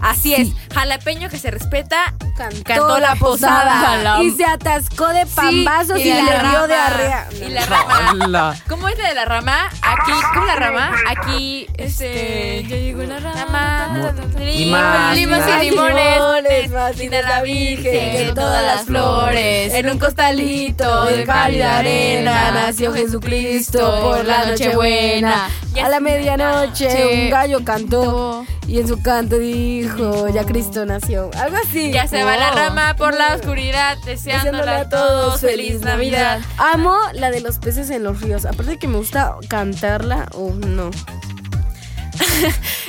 Así 0.00 0.34
es, 0.34 0.50
jalapeño 0.74 1.28
que 1.28 1.38
se 1.38 1.50
respeta, 1.50 2.14
Cantó, 2.36 2.62
cantó 2.62 2.98
la 3.00 3.16
posada. 3.16 4.22
Y 4.22 4.30
se 4.30 4.44
atascó 4.44 5.08
de 5.08 5.26
pambazos 5.26 5.98
y 5.98 6.04
le 6.04 6.22
dio 6.22 6.66
diarrea. 6.68 7.28
Y 7.32 7.50
la 7.50 7.66
rama. 7.66 8.56
¿Cómo 8.68 8.88
es 8.88 8.96
la 8.96 9.08
de 9.08 9.14
la 9.14 9.24
rama? 9.24 9.68
Aquí, 9.82 10.12
¿cómo 10.34 10.46
la 10.46 10.54
rama? 10.54 10.92
Aquí, 11.08 11.66
este... 11.76 12.64
ya 12.68 12.76
llegó 12.76 13.02
la 13.02 13.18
Rama, 13.18 14.12
limas 14.38 14.82
más. 14.82 15.62
y 15.62 15.70
limones, 15.70 16.70
más 16.70 16.96
linda 16.96 17.22
la 17.22 17.42
Virgen, 17.42 17.82
que 17.82 18.32
todas 18.34 18.64
las 18.64 18.86
flores, 18.86 19.74
en 19.74 19.90
un 19.90 19.98
costalito 19.98 21.06
de 21.06 21.24
cálida 21.24 21.78
arena, 21.78 22.52
nació 22.52 22.92
Jesucristo 22.92 24.00
por 24.00 24.24
la 24.24 24.46
Nochebuena. 24.46 25.48
A 25.82 25.88
la 25.88 26.00
medianoche 26.00 27.24
un 27.24 27.30
gallo 27.30 27.64
cantó 27.64 28.44
y 28.68 28.78
en 28.78 28.86
su 28.86 29.00
canto 29.02 29.38
dijo, 29.38 30.28
ya 30.28 30.44
Cristo 30.44 30.84
nació. 30.86 31.30
Algo 31.36 31.56
así. 31.66 31.90
Ya 31.90 32.06
se 32.06 32.22
va 32.22 32.36
la 32.36 32.50
rama 32.52 32.94
por 32.96 33.14
la 33.14 33.34
oscuridad, 33.34 33.96
deseándole 34.04 34.70
a 34.70 34.88
todos 34.88 35.40
feliz 35.40 35.80
Navidad. 35.80 36.40
Amo 36.58 36.96
la 37.14 37.30
de 37.30 37.40
los 37.40 37.58
peces 37.58 37.88
en 37.90 38.04
los 38.04 38.20
ríos. 38.20 38.44
Aparte 38.44 38.72
de 38.72 38.78
que 38.78 38.86
me 38.86 38.98
gusta 38.98 39.34
cantarla 39.48 40.28
o 40.34 40.50
no. 40.52 40.90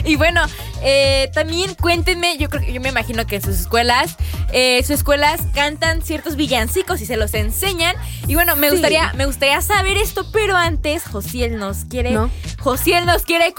Y 0.06 0.16
bueno, 0.16 0.42
eh, 0.82 1.30
también 1.34 1.76
cuéntenme, 1.76 2.38
yo 2.38 2.50
creo 2.50 2.64
que 2.66 2.72
yo 2.72 2.80
me 2.80 2.90
imagino 2.90 3.28
que 3.28 3.36
en 3.36 3.42
sus 3.42 3.60
escuelas, 3.60 4.16
eh, 4.54 4.80
sus 4.82 4.92
escuelas 4.92 5.42
cantan 5.54 6.02
ciertos 6.02 6.36
villancicos 6.38 7.02
y 7.02 7.06
se 7.06 7.18
los 7.18 7.34
enseñan. 7.34 7.96
Y 8.28 8.36
bueno, 8.36 8.56
me 8.56 8.68
Sí. 8.70 8.76
gustaría, 8.76 9.12
me 9.14 9.26
gustaría 9.26 9.60
saber 9.62 9.98
esto, 9.98 10.26
pero 10.32 10.56
antes 10.56 11.04
Josiel 11.04 11.58
nos 11.58 11.84
quiere, 11.86 12.12
No. 12.12 12.30
Josiel 12.60 13.06
nos 13.06 13.24
quiere 13.24 13.54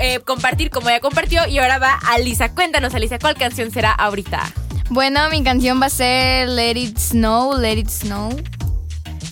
eh, 0.00 0.20
compartir 0.20 0.70
como 0.70 0.88
ya 0.88 1.00
compartió 1.00 1.46
y 1.46 1.58
ahora 1.58 1.78
va 1.78 1.98
Alisa. 2.08 2.54
Cuéntanos, 2.54 2.94
Alisa, 2.94 3.18
¿cuál 3.18 3.36
canción 3.36 3.70
será 3.70 3.92
ahorita? 3.92 4.42
Bueno, 4.88 5.28
mi 5.30 5.42
canción 5.42 5.80
va 5.80 5.86
a 5.86 5.90
ser 5.90 6.48
Let 6.48 6.76
It 6.76 6.98
Snow, 6.98 7.58
Let 7.58 7.78
It 7.78 7.88
Snow. 7.88 8.30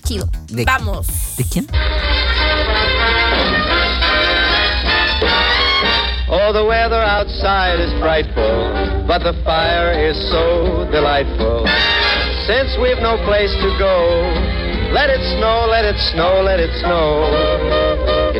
Chido. 0.04 0.28
¿De, 0.48 0.64
Vamos. 0.64 1.06
¿De 1.37 1.44
quién? 1.44 1.66
Oh, 6.28 6.52
the 6.52 6.64
weather 6.64 7.00
outside 7.00 7.80
is 7.80 7.92
frightful, 8.00 9.04
but 9.06 9.22
the 9.22 9.34
fire 9.44 9.92
is 9.92 10.16
so 10.30 10.84
delightful. 10.90 11.64
Since 12.46 12.76
we've 12.80 13.00
no 13.00 13.16
place 13.24 13.52
to 13.62 13.78
go, 13.78 13.94
let 14.92 15.10
it 15.10 15.22
snow, 15.38 15.66
let 15.70 15.84
it 15.84 15.96
snow, 16.12 16.42
let 16.42 16.60
it 16.60 16.70
snow. 16.80 17.84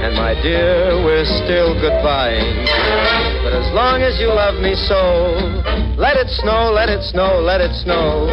and 0.00 0.16
my 0.16 0.32
dear, 0.42 0.96
we're 1.04 1.28
still 1.44 1.76
goodbying. 1.76 2.64
But 3.44 3.52
as 3.52 3.68
long 3.76 4.00
as 4.00 4.18
you 4.18 4.28
love 4.28 4.56
me 4.56 4.74
so, 4.74 5.36
let 6.00 6.16
it 6.16 6.28
snow, 6.40 6.72
let 6.72 6.88
it 6.88 7.02
snow, 7.04 7.40
let 7.40 7.60
it 7.60 7.72
snow. 7.84 8.26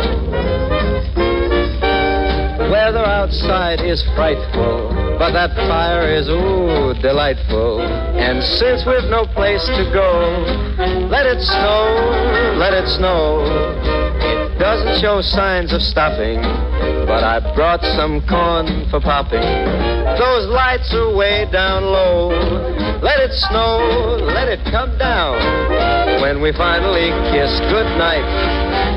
The 2.57 2.71
weather 2.71 3.03
outside 3.03 3.81
is 3.81 4.01
frightful, 4.15 4.95
but 5.19 5.31
that 5.35 5.51
fire 5.67 6.07
is, 6.07 6.29
ooh, 6.29 6.95
delightful. 7.01 7.81
And 7.81 8.41
since 8.59 8.87
we've 8.87 9.11
no 9.11 9.27
place 9.35 9.63
to 9.67 9.83
go, 9.91 10.07
let 11.11 11.25
it 11.25 11.41
snow, 11.43 12.55
let 12.55 12.73
it 12.73 12.87
snow. 12.95 13.43
It 14.55 14.59
doesn't 14.59 15.01
show 15.01 15.21
signs 15.21 15.73
of 15.73 15.81
stopping, 15.81 16.39
but 17.05 17.23
I 17.23 17.39
brought 17.55 17.83
some 17.95 18.23
corn 18.27 18.87
for 18.89 18.99
popping. 18.99 19.86
Those 20.17 20.49
lights 20.49 20.89
are 20.93 21.13
way 21.13 21.45
down 21.51 21.85
low. 21.85 22.33
Let 23.05 23.19
it 23.21 23.31
snow, 23.49 24.17
let 24.25 24.49
it 24.49 24.59
come 24.71 24.97
down. 24.97 25.37
When 26.21 26.41
we 26.41 26.51
finally 26.53 27.13
kiss 27.29 27.53
goodnight, 27.69 28.25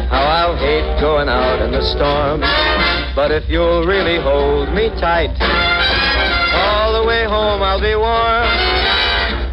how 0.08 0.24
I'll 0.24 0.56
hate 0.56 1.00
going 1.00 1.28
out 1.28 1.60
in 1.60 1.72
the 1.72 1.84
storm. 1.92 2.40
But 3.14 3.30
if 3.30 3.44
you'll 3.50 3.84
really 3.84 4.16
hold 4.16 4.72
me 4.72 4.88
tight, 4.96 5.36
all 6.56 7.02
the 7.02 7.06
way 7.06 7.28
home 7.28 7.60
I'll 7.60 7.84
be 7.84 7.94
warm. 7.94 8.48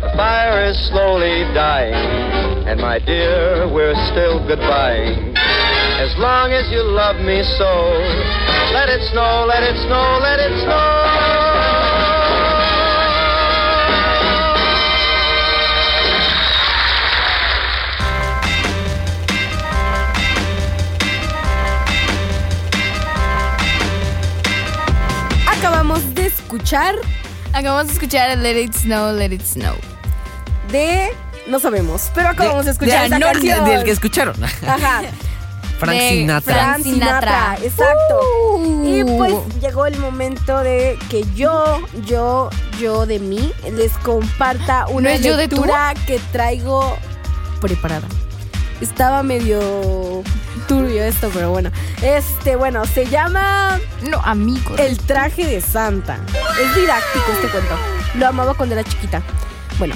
The 0.08 0.15
fire 0.15 0.71
is 0.71 0.77
slowly 0.88 1.43
dying, 1.51 1.93
and 2.63 2.80
my 2.80 2.99
dear, 2.99 3.67
we're 3.67 3.97
still 4.15 4.39
goodbying. 4.47 5.36
As 5.99 6.15
long 6.17 6.53
as 6.53 6.71
you 6.71 6.82
love 6.82 7.17
me 7.17 7.43
so, 7.60 7.71
let 8.71 8.88
it 8.88 9.03
snow, 9.12 9.43
let 9.43 9.63
it 9.63 9.75
snow, 9.84 10.19
let 10.23 10.39
it 10.39 10.56
snow. 10.63 11.56
Acabamos 25.67 26.15
de 26.15 26.27
escuchar 26.27 26.95
Acabamos 27.51 27.88
de 27.88 27.93
escuchar 27.93 28.38
Let 28.38 28.58
It 28.58 28.73
Snow, 28.73 29.12
Let 29.12 29.34
It 29.34 29.41
Snow. 29.41 29.75
de... 30.71 31.10
No 31.45 31.60
sabemos, 31.60 32.10
pero 32.15 32.30
acabamos 32.30 32.63
de, 32.63 32.71
escuchar 32.71 33.01
de- 33.01 33.08
esa 33.08 33.19
no, 33.19 33.25
canción. 33.25 33.65
del 33.65 33.84
que 33.84 33.91
escucharon. 33.91 34.41
Ajá. 34.65 35.01
Frank 35.80 35.99
Sinatra. 35.99 36.53
Frank 36.56 36.84
Sinatra, 36.84 37.58
exacto. 37.62 38.62
Y 38.86 39.03
pues 39.03 39.34
llegó 39.60 39.86
el 39.86 39.97
momento 39.99 40.58
de 40.60 40.97
que 41.10 41.25
yo, 41.36 41.82
yo, 42.06 42.49
yo 42.80 43.06
de 43.06 43.19
mí 43.19 43.51
les 43.75 43.91
comparta 43.97 44.88
una 44.89 45.15
¿No 45.15 45.17
yo 45.17 45.36
de 45.36 45.49
lectura 45.49 45.93
que 46.06 46.17
traigo 46.32 46.97
preparada. 47.60 48.08
Estaba 48.81 49.23
medio 49.23 50.23
turbio 50.67 51.03
esto, 51.03 51.29
pero 51.33 51.51
bueno. 51.51 51.71
Este, 52.01 52.55
bueno, 52.55 52.85
se 52.85 53.05
llama 53.05 53.79
No, 54.09 54.21
amigos. 54.23 54.79
El 54.79 54.97
traje 54.97 55.45
de 55.45 55.61
Santa. 55.61 56.19
Es 56.61 56.75
didáctico 56.75 57.31
este 57.33 57.47
cuento. 57.49 57.75
Lo 58.15 58.27
amaba 58.27 58.53
cuando 58.53 58.75
era 58.75 58.83
chiquita. 58.83 59.21
Bueno, 59.79 59.95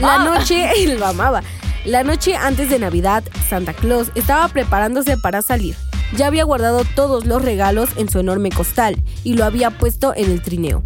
la 0.00 0.24
noche, 0.24 0.68
lo 0.98 1.06
amaba. 1.06 1.42
La 1.84 2.02
noche 2.02 2.36
antes 2.36 2.68
de 2.68 2.78
Navidad, 2.78 3.24
Santa 3.48 3.72
Claus 3.72 4.10
estaba 4.14 4.48
preparándose 4.48 5.16
para 5.16 5.42
salir. 5.42 5.76
Ya 6.16 6.26
había 6.26 6.44
guardado 6.44 6.84
todos 6.84 7.24
los 7.24 7.40
regalos 7.42 7.90
en 7.96 8.10
su 8.10 8.18
enorme 8.18 8.50
costal 8.50 9.02
y 9.22 9.34
lo 9.34 9.44
había 9.44 9.70
puesto 9.70 10.12
en 10.14 10.30
el 10.30 10.42
trineo. 10.42 10.82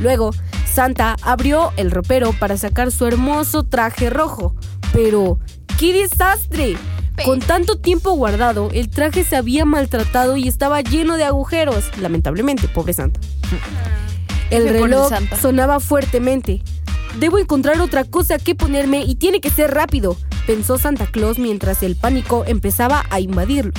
Luego, 0.00 0.32
Santa 0.70 1.16
abrió 1.22 1.72
el 1.76 1.90
ropero 1.90 2.32
para 2.32 2.56
sacar 2.56 2.92
su 2.92 3.06
hermoso 3.06 3.64
traje 3.64 4.10
rojo. 4.10 4.54
Pero, 4.92 5.38
¡qué 5.78 5.92
desastre! 5.92 6.76
Con 7.24 7.40
tanto 7.40 7.78
tiempo 7.78 8.12
guardado, 8.12 8.68
el 8.72 8.90
traje 8.90 9.24
se 9.24 9.36
había 9.36 9.64
maltratado 9.64 10.36
y 10.36 10.46
estaba 10.46 10.80
lleno 10.82 11.16
de 11.16 11.24
agujeros. 11.24 11.90
Lamentablemente, 11.98 12.68
pobre 12.68 12.92
Santa. 12.92 13.20
El 14.50 14.64
Qué 14.64 14.68
pobre 14.68 14.82
reloj 14.82 15.12
sonaba 15.40 15.80
fuertemente. 15.80 16.62
Debo 17.18 17.38
encontrar 17.38 17.80
otra 17.80 18.04
cosa 18.04 18.38
que 18.38 18.54
ponerme 18.54 19.02
y 19.02 19.16
tiene 19.16 19.40
que 19.40 19.50
ser 19.50 19.72
rápido, 19.72 20.16
pensó 20.46 20.78
Santa 20.78 21.06
Claus 21.06 21.38
mientras 21.38 21.82
el 21.82 21.96
pánico 21.96 22.44
empezaba 22.46 23.04
a 23.10 23.20
invadirlo. 23.20 23.72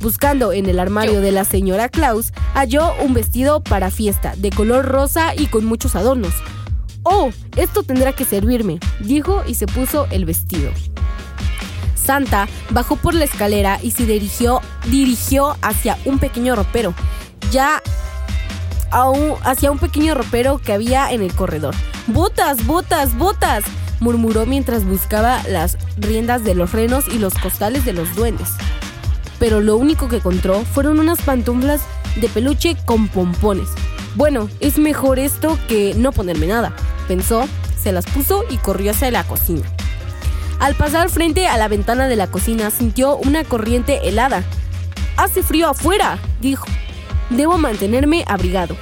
Buscando 0.00 0.52
en 0.52 0.66
el 0.66 0.78
armario 0.78 1.20
de 1.20 1.32
la 1.32 1.44
señora 1.44 1.88
Claus, 1.88 2.32
halló 2.54 2.92
un 3.04 3.14
vestido 3.14 3.60
para 3.60 3.90
fiesta, 3.90 4.34
de 4.36 4.50
color 4.50 4.86
rosa 4.86 5.34
y 5.34 5.46
con 5.46 5.64
muchos 5.64 5.96
adornos. 5.96 6.34
Oh, 7.02 7.30
esto 7.56 7.82
tendrá 7.82 8.12
que 8.12 8.24
servirme, 8.24 8.78
dijo 9.00 9.42
y 9.46 9.54
se 9.54 9.66
puso 9.66 10.06
el 10.12 10.24
vestido. 10.24 10.70
Santa 12.08 12.48
bajó 12.70 12.96
por 12.96 13.12
la 13.12 13.26
escalera 13.26 13.78
y 13.82 13.90
se 13.90 14.06
dirigió, 14.06 14.62
dirigió 14.86 15.58
hacia 15.60 15.98
un 16.06 16.18
pequeño 16.18 16.56
ropero, 16.56 16.94
ya 17.50 17.82
hacia 19.44 19.70
un 19.70 19.78
pequeño 19.78 20.14
ropero 20.14 20.56
que 20.56 20.72
había 20.72 21.12
en 21.12 21.20
el 21.20 21.34
corredor. 21.34 21.74
¡Botas, 22.06 22.64
botas, 22.64 23.14
botas! 23.18 23.62
murmuró 24.00 24.46
mientras 24.46 24.86
buscaba 24.86 25.42
las 25.50 25.76
riendas 25.98 26.44
de 26.44 26.54
los 26.54 26.72
renos 26.72 27.08
y 27.08 27.18
los 27.18 27.34
costales 27.34 27.84
de 27.84 27.92
los 27.92 28.14
duendes. 28.16 28.48
Pero 29.38 29.60
lo 29.60 29.76
único 29.76 30.08
que 30.08 30.16
encontró 30.16 30.64
fueron 30.64 31.00
unas 31.00 31.20
pantuflas 31.20 31.82
de 32.16 32.30
peluche 32.30 32.74
con 32.86 33.08
pompones. 33.08 33.68
Bueno, 34.14 34.48
es 34.60 34.78
mejor 34.78 35.18
esto 35.18 35.58
que 35.68 35.92
no 35.94 36.12
ponerme 36.12 36.46
nada, 36.46 36.72
pensó, 37.06 37.46
se 37.78 37.92
las 37.92 38.06
puso 38.06 38.44
y 38.48 38.56
corrió 38.56 38.92
hacia 38.92 39.10
la 39.10 39.24
cocina. 39.24 39.70
Al 40.58 40.74
pasar 40.74 41.08
frente 41.08 41.46
a 41.46 41.56
la 41.56 41.68
ventana 41.68 42.08
de 42.08 42.16
la 42.16 42.26
cocina 42.26 42.70
sintió 42.70 43.16
una 43.16 43.44
corriente 43.44 44.08
helada. 44.08 44.42
Hace 45.16 45.42
frío 45.42 45.68
afuera, 45.68 46.18
dijo. 46.40 46.66
Debo 47.30 47.58
mantenerme 47.58 48.24
abrigado. 48.26 48.76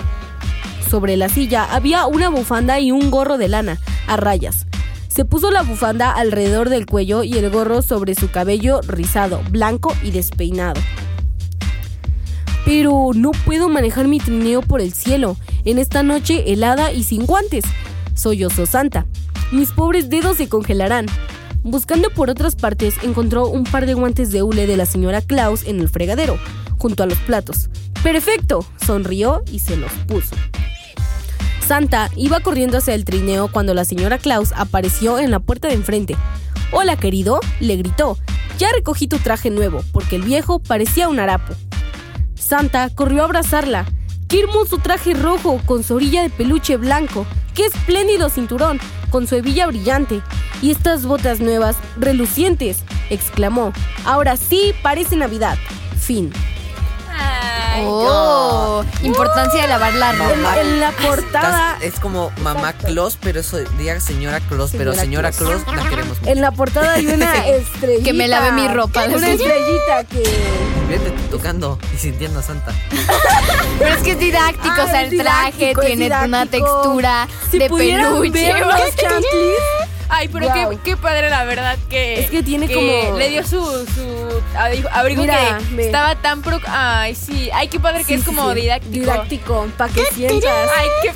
Sobre 0.88 1.16
la 1.16 1.28
silla 1.28 1.64
había 1.64 2.06
una 2.06 2.28
bufanda 2.28 2.80
y 2.80 2.92
un 2.92 3.10
gorro 3.10 3.38
de 3.38 3.48
lana, 3.48 3.78
a 4.06 4.16
rayas. 4.16 4.66
Se 5.08 5.24
puso 5.24 5.50
la 5.50 5.62
bufanda 5.62 6.10
alrededor 6.12 6.68
del 6.68 6.86
cuello 6.86 7.22
y 7.24 7.36
el 7.38 7.50
gorro 7.50 7.82
sobre 7.82 8.14
su 8.14 8.30
cabello 8.30 8.80
rizado, 8.82 9.42
blanco 9.50 9.94
y 10.02 10.12
despeinado. 10.12 10.80
Pero 12.64 13.10
no 13.14 13.32
puedo 13.32 13.68
manejar 13.68 14.08
mi 14.08 14.18
trineo 14.18 14.62
por 14.62 14.80
el 14.80 14.92
cielo, 14.92 15.36
en 15.64 15.78
esta 15.78 16.02
noche 16.02 16.52
helada 16.52 16.92
y 16.92 17.04
sin 17.04 17.26
guantes. 17.26 17.64
Sollozó 18.14 18.66
Santa. 18.66 19.06
Mis 19.52 19.72
pobres 19.72 20.08
dedos 20.10 20.36
se 20.36 20.48
congelarán. 20.48 21.06
Buscando 21.68 22.10
por 22.10 22.30
otras 22.30 22.54
partes, 22.54 22.94
encontró 23.02 23.48
un 23.48 23.64
par 23.64 23.86
de 23.86 23.94
guantes 23.94 24.30
de 24.30 24.40
hule 24.40 24.68
de 24.68 24.76
la 24.76 24.86
señora 24.86 25.20
Klaus 25.20 25.64
en 25.64 25.80
el 25.80 25.88
fregadero, 25.88 26.38
junto 26.78 27.02
a 27.02 27.06
los 27.06 27.18
platos. 27.18 27.70
¡Perfecto! 28.04 28.64
Sonrió 28.86 29.42
y 29.50 29.58
se 29.58 29.76
los 29.76 29.90
puso. 30.06 30.36
Santa 31.66 32.08
iba 32.14 32.38
corriendo 32.38 32.78
hacia 32.78 32.94
el 32.94 33.04
trineo 33.04 33.50
cuando 33.50 33.74
la 33.74 33.84
señora 33.84 34.18
Klaus 34.18 34.52
apareció 34.54 35.18
en 35.18 35.32
la 35.32 35.40
puerta 35.40 35.66
de 35.66 35.74
enfrente. 35.74 36.16
Hola, 36.70 36.96
querido, 36.96 37.40
le 37.58 37.74
gritó. 37.74 38.16
Ya 38.60 38.70
recogí 38.70 39.08
tu 39.08 39.18
traje 39.18 39.50
nuevo, 39.50 39.82
porque 39.90 40.14
el 40.14 40.22
viejo 40.22 40.60
parecía 40.60 41.08
un 41.08 41.18
harapo. 41.18 41.52
Santa 42.36 42.90
corrió 42.90 43.22
a 43.22 43.24
abrazarla. 43.24 43.86
¡Qué 44.28 44.40
hermoso 44.40 44.78
traje 44.78 45.14
rojo 45.14 45.60
con 45.66 45.84
su 45.84 45.94
orilla 45.94 46.22
de 46.22 46.30
peluche 46.30 46.76
blanco! 46.76 47.26
¡Qué 47.54 47.64
espléndido 47.64 48.28
cinturón 48.28 48.80
con 49.10 49.28
su 49.28 49.36
hebilla 49.36 49.68
brillante! 49.68 50.20
Y 50.60 50.72
estas 50.72 51.06
botas 51.06 51.38
nuevas, 51.38 51.76
relucientes, 51.96 52.82
exclamó. 53.08 53.72
Ahora 54.04 54.36
sí 54.36 54.74
parece 54.82 55.14
Navidad. 55.14 55.56
Fin. 55.96 56.32
Oh, 57.84 58.84
importancia 59.02 59.62
de 59.62 59.68
lavar 59.68 59.92
la 59.94 60.12
ropa. 60.12 60.60
en 60.60 60.80
la 60.80 60.90
portada, 60.92 61.74
Estás- 61.74 61.82
es 61.94 62.00
como 62.00 62.30
mamá 62.42 62.72
Claus, 62.72 63.18
pero 63.20 63.40
eso 63.40 63.58
diría 63.58 64.00
señora 64.00 64.40
Claus, 64.40 64.72
pero 64.76 64.94
Señora 64.94 65.30
Claus. 65.32 65.62
La 65.74 65.88
queremos 65.88 66.18
mucho. 66.20 66.30
en 66.30 66.40
la 66.40 66.52
portada 66.52 66.94
hay 66.94 67.06
una 67.06 67.32
estrellita. 67.46 68.04
Que 68.04 68.12
me 68.12 68.28
lave 68.28 68.52
mi 68.52 68.68
ropa, 68.68 69.04
Una 69.04 69.28
estrellita 69.28 70.04
que 70.10 70.22
Vete 70.88 71.10
tocando 71.30 71.78
y 71.92 71.98
sintiendo 71.98 72.38
a 72.38 72.42
Santa. 72.42 72.72
Pero 73.80 73.94
es 73.94 74.02
que 74.02 74.12
es 74.12 74.18
didáctico, 74.20 74.74
Ah, 74.78 74.84
o 74.84 74.86
sea, 74.86 75.02
el 75.02 75.18
traje 75.18 75.74
tiene 75.84 76.06
una 76.24 76.46
textura 76.46 77.26
si 77.50 77.58
de 77.58 77.68
peluche. 77.68 78.30
ver 78.30 78.60
los 78.60 78.70
Ay, 80.08 80.28
pero 80.28 80.46
Guau. 80.46 80.70
qué, 80.70 80.78
qué 80.84 80.96
padre 80.96 81.30
la 81.30 81.42
verdad 81.44 81.76
que... 81.90 82.20
Es 82.20 82.30
que 82.30 82.40
tiene 82.44 82.72
como- 82.72 83.18
Le 83.18 83.28
dio 83.28 83.42
su, 83.44 83.56
su 83.60 84.25
abrigo, 84.56 85.22
Mira, 85.22 85.58
que 85.74 85.86
estaba 85.86 86.14
tan... 86.16 86.42
Pro... 86.42 86.60
Ay, 86.66 87.14
sí. 87.14 87.50
Ay, 87.52 87.68
qué 87.68 87.78
padre 87.80 88.00
que 88.00 88.14
Sí, 88.14 88.14
es 88.14 88.24
como 88.24 88.52
sí. 88.52 88.60
didáctico. 88.60 88.92
Didáctico, 88.92 89.68
para 89.76 89.92
que 89.92 90.04
sientas. 90.14 90.70
Ay, 90.76 90.86
qué... 91.02 91.12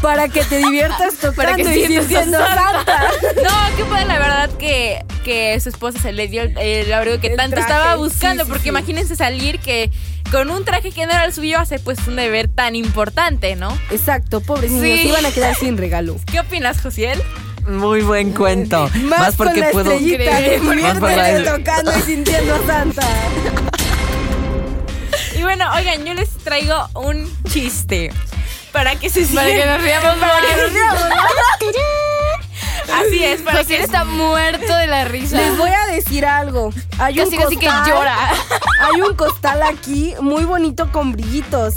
Para 0.00 0.28
que 0.28 0.44
te 0.44 0.58
diviertas 0.58 1.14
tocando 1.14 1.36
Para 1.36 1.54
que 1.56 1.62
y 1.62 1.86
sientas 1.86 2.12
a 2.12 2.54
Santa. 2.54 3.10
No, 3.42 3.76
qué 3.76 3.84
padre 3.84 4.04
la 4.06 4.18
verdad 4.18 4.50
que, 4.58 5.04
que 5.24 5.58
su 5.60 5.68
esposa 5.68 5.98
se 6.00 6.12
le 6.12 6.28
dio 6.28 6.42
el, 6.42 6.56
el 6.58 6.92
abrigo 6.92 7.20
que 7.20 7.28
El 7.28 7.36
tanto 7.36 7.56
traje, 7.56 7.72
estaba 7.72 7.96
buscando. 7.96 8.44
sí, 8.44 8.50
porque 8.50 8.68
imagínense 8.68 9.16
salir 9.16 9.58
que 9.60 9.90
con 10.30 10.50
un 10.50 10.64
traje 10.64 10.90
que 10.92 11.06
no 11.06 11.12
era 11.12 11.24
el 11.24 11.32
suyo 11.32 11.58
hace 11.58 11.78
pues 11.78 11.98
un 12.06 12.16
deber 12.16 12.48
tan 12.48 12.74
importante, 12.76 13.56
¿no? 13.56 13.76
Exacto, 13.90 14.40
pobres 14.40 14.70
Sí. 14.70 14.78
niños, 14.78 15.04
iban 15.06 15.26
a 15.26 15.30
quedar 15.30 15.54
sin 15.54 15.76
regalo. 15.78 16.16
¿Qué 16.30 16.40
opinas, 16.40 16.80
Josiel? 16.82 17.22
Muy 17.68 18.02
buen 18.02 18.32
cuento. 18.32 18.88
Más, 19.02 19.36
con 19.36 19.46
porque 19.48 19.60
la 19.60 19.70
puedo. 19.70 19.90
estrellita, 19.92 20.36
diviértete 20.38 20.82
Más 20.82 20.98
por 20.98 21.10
la- 21.10 21.56
tocando 21.58 21.98
y 21.98 22.02
sintiendo 22.02 22.54
a 22.54 22.66
Santa. 22.66 23.06
Y 25.36 25.42
bueno, 25.42 25.66
oigan, 25.74 26.04
yo 26.04 26.14
les 26.14 26.30
traigo 26.38 26.88
un 26.94 27.30
chiste. 27.50 28.10
Para 28.72 28.96
que 28.96 29.08
se 29.10 29.22
Para 29.26 29.46
que 29.48 29.64
nos 29.66 29.82
riamos 29.82 30.16
Para 30.18 30.40
que 30.40 30.46
más. 30.48 30.56
nos 30.58 30.72
riamos, 30.72 31.02
¿no? 31.08 32.94
Así 32.94 33.22
es, 33.24 33.42
para 33.42 33.58
José 33.58 33.76
que 33.76 33.82
está 33.82 34.04
muerto 34.04 34.74
de 34.74 34.86
la 34.86 35.04
risa. 35.04 35.36
Les 35.36 35.56
voy 35.58 35.70
a 35.70 35.86
decir 35.92 36.24
algo. 36.24 36.72
Hay 36.98 37.18
un 37.20 37.26
Casi 37.26 37.36
casi 37.36 37.56
que 37.58 37.66
costal- 37.66 37.86
llora. 37.86 38.16
Hay 38.80 39.00
un 39.02 39.14
costal 39.14 39.62
aquí 39.62 40.14
muy 40.20 40.44
bonito 40.44 40.90
con 40.90 41.12
brillitos. 41.12 41.74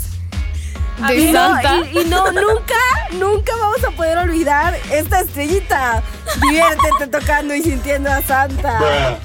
De 1.08 1.16
Y 1.16 1.32
no, 1.32 1.54
Santa. 1.54 1.80
y, 1.92 1.98
y 2.00 2.04
no, 2.04 2.30
nunca, 2.32 2.74
nunca 3.12 3.52
vamos 3.56 3.82
a 3.84 3.90
poder 3.92 4.18
olvidar 4.18 4.78
esta 4.90 5.20
estrellita. 5.20 6.02
Diviértete 6.42 7.06
tocando 7.08 7.54
y 7.54 7.62
sintiendo 7.62 8.10
a 8.10 8.22
Santa. 8.22 9.18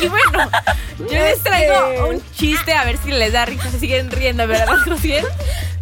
Y 0.00 0.08
bueno, 0.08 0.50
yo 0.98 1.06
les 1.06 1.40
traigo 1.42 2.08
un 2.08 2.22
chiste 2.32 2.72
a 2.72 2.84
ver 2.84 2.98
si 3.04 3.10
les 3.10 3.32
da 3.32 3.44
risa. 3.44 3.70
Se 3.70 3.78
siguen 3.78 4.10
riendo, 4.10 4.46
¿verdad, 4.46 4.76
Josiel? 4.84 5.24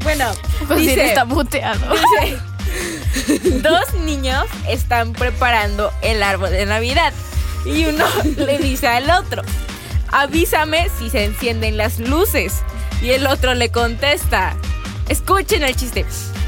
Bueno, 0.03 0.33
José 0.67 0.81
dice, 0.81 1.05
está 1.07 1.25
muteado. 1.25 1.95
dice, 1.95 2.39
dos 3.61 3.95
niños 4.01 4.45
están 4.69 5.13
preparando 5.13 5.93
el 6.03 6.23
árbol 6.23 6.51
de 6.51 6.67
Navidad 6.67 7.13
y 7.65 7.85
uno 7.87 8.05
le 8.37 8.59
dice 8.59 8.89
al 8.89 9.09
otro, 9.11 9.43
avísame 10.11 10.89
si 10.99 11.11
se 11.11 11.25
encienden 11.25 11.77
las 11.77 11.99
luces. 12.01 12.63
Y 13.01 13.11
el 13.11 13.27
otro 13.27 13.55
le 13.55 13.71
contesta, 13.71 14.55
escuchen 15.13 15.63
el 15.63 15.77
chiste. 15.77 16.05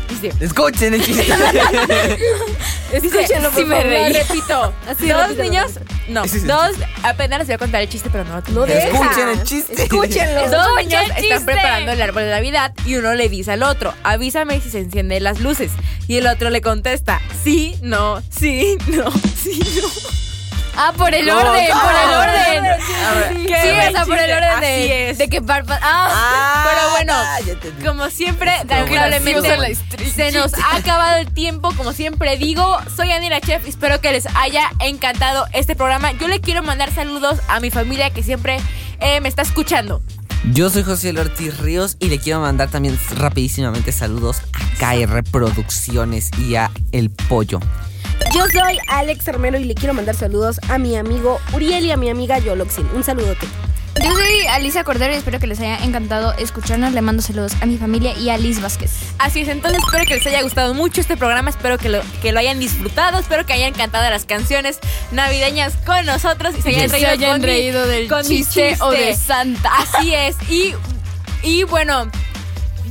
Dice, 0.08 0.32
Escuchen 0.40 0.94
el 0.94 1.02
chiste. 1.04 1.26
Escúchenlo, 2.92 3.50
por 3.50 3.58
sí 3.60 3.64
me 3.64 3.76
favor. 3.76 3.86
reí. 3.90 4.12
Repito, 4.12 4.74
Así, 4.88 5.08
dos 5.08 5.22
repítelo, 5.22 5.42
niños, 5.50 5.72
no, 6.08 6.22
dos, 6.24 6.76
apenas 7.02 7.38
les 7.40 7.48
voy 7.48 7.54
a 7.54 7.58
contar 7.58 7.82
el 7.82 7.88
chiste, 7.88 8.08
pero 8.10 8.24
no 8.24 8.36
lo 8.36 8.42
tengo. 8.42 8.66
No. 8.66 8.72
Escuchen 8.72 9.28
el 9.30 9.42
chiste. 9.42 9.82
Escúchenlo. 9.82 10.50
Dos 10.50 10.68
niños 10.78 11.02
el 11.02 11.10
están 11.10 11.22
chiste. 11.22 11.40
preparando 11.44 11.92
el 11.92 12.02
árbol 12.02 12.22
de 12.24 12.30
Navidad 12.30 12.72
y 12.84 12.96
uno 12.96 13.14
le 13.14 13.28
dice 13.28 13.52
al 13.52 13.62
otro, 13.62 13.94
avísame 14.02 14.60
si 14.60 14.70
se 14.70 14.80
encienden 14.80 15.24
las 15.24 15.40
luces. 15.40 15.72
Y 16.06 16.18
el 16.18 16.26
otro 16.26 16.50
le 16.50 16.60
contesta, 16.60 17.20
sí, 17.42 17.76
no, 17.82 18.22
sí, 18.30 18.76
no, 18.88 19.10
sí, 19.10 19.58
no. 19.82 19.88
Ah, 20.76 20.92
por 20.96 21.14
el 21.14 21.28
orden, 21.30 21.68
por 21.70 21.92
el 21.92 22.10
orden. 22.16 22.64
Sí, 23.46 23.52
o 23.52 23.92
sea, 23.92 24.04
por 24.06 24.18
el 24.18 24.30
orden 24.32 24.50
Así 24.50 24.60
de, 24.64 25.10
es. 25.10 25.18
de 25.18 25.28
que 25.28 25.40
Barba. 25.40 25.78
Ah, 25.82 26.08
Ah, 26.10 26.66
Pero 26.68 26.90
bueno. 26.90 27.84
Como 27.84 28.10
siempre, 28.10 28.52
lamentablemente 28.68 29.76
se 30.14 30.32
nos 30.32 30.54
ha 30.54 30.76
acabado 30.76 31.18
el 31.18 31.32
tiempo. 31.32 31.72
Como 31.76 31.92
siempre 31.92 32.36
digo, 32.36 32.78
soy 32.96 33.12
Andy 33.12 33.28
la 33.28 33.40
Chef. 33.40 33.66
Espero 33.66 34.00
que 34.00 34.12
les 34.12 34.26
haya 34.34 34.70
encantado 34.80 35.46
este 35.52 35.76
programa. 35.76 36.12
Yo 36.12 36.28
le 36.28 36.40
quiero 36.40 36.62
mandar 36.62 36.92
saludos 36.92 37.38
a 37.48 37.60
mi 37.60 37.70
familia 37.70 38.10
que 38.10 38.22
siempre 38.22 38.58
eh, 39.00 39.20
me 39.20 39.28
está 39.28 39.42
escuchando. 39.42 40.02
Yo 40.52 40.68
soy 40.68 40.82
José 40.82 41.18
Ortiz 41.18 41.56
Ríos 41.58 41.96
y 42.00 42.08
le 42.08 42.18
quiero 42.18 42.40
mandar 42.40 42.68
también 42.68 42.98
rapidísimamente 43.16 43.92
saludos 43.92 44.42
a 44.52 44.78
KR 44.78 45.22
Producciones 45.30 46.30
y 46.38 46.56
a 46.56 46.70
El 46.92 47.08
Pollo. 47.10 47.60
Yo 48.34 48.42
soy 48.52 48.78
Alex 48.88 49.28
Armero 49.28 49.58
y 49.58 49.64
le 49.64 49.74
quiero 49.74 49.94
mandar 49.94 50.14
saludos 50.16 50.58
a 50.68 50.78
mi 50.78 50.96
amigo 50.96 51.40
Uriel 51.52 51.84
y 51.84 51.90
a 51.92 51.96
mi 51.96 52.10
amiga 52.10 52.38
Yoloxin. 52.38 52.86
Un 52.94 53.04
saludote. 53.04 53.46
Yo 54.02 54.10
soy 54.12 54.46
Alicia 54.50 54.82
Cordero 54.82 55.12
y 55.12 55.16
espero 55.16 55.38
que 55.38 55.46
les 55.46 55.60
haya 55.60 55.76
encantado 55.84 56.32
escucharnos. 56.32 56.92
Le 56.92 57.00
mando 57.00 57.22
saludos 57.22 57.52
a 57.60 57.66
mi 57.66 57.76
familia 57.78 58.12
y 58.18 58.30
a 58.30 58.36
Liz 58.36 58.60
Vázquez. 58.60 58.90
Así 59.18 59.42
es, 59.42 59.48
entonces 59.48 59.80
espero 59.84 60.04
que 60.04 60.16
les 60.16 60.26
haya 60.26 60.42
gustado 60.42 60.74
mucho 60.74 61.00
este 61.00 61.16
programa. 61.16 61.50
Espero 61.50 61.78
que 61.78 61.88
lo, 61.88 62.00
que 62.20 62.32
lo 62.32 62.40
hayan 62.40 62.58
disfrutado. 62.58 63.18
Espero 63.20 63.46
que 63.46 63.52
hayan 63.52 63.72
cantado 63.72 64.10
las 64.10 64.24
canciones 64.24 64.80
navideñas 65.12 65.74
con 65.86 66.04
nosotros 66.04 66.54
y 66.58 66.62
se 66.62 66.70
hayan, 66.70 66.88
se 66.90 66.96
reído, 66.96 67.10
hayan 67.10 67.30
con 67.32 67.40
mi- 67.42 67.46
reído 67.46 67.86
del 67.86 68.08
con 68.08 68.28
mi 68.28 68.38
chiste 68.38 68.76
o 68.80 68.90
de 68.90 69.14
Santa. 69.14 69.70
Así 69.78 70.12
es. 70.12 70.34
Y, 70.50 70.74
y 71.44 71.62
bueno, 71.62 72.10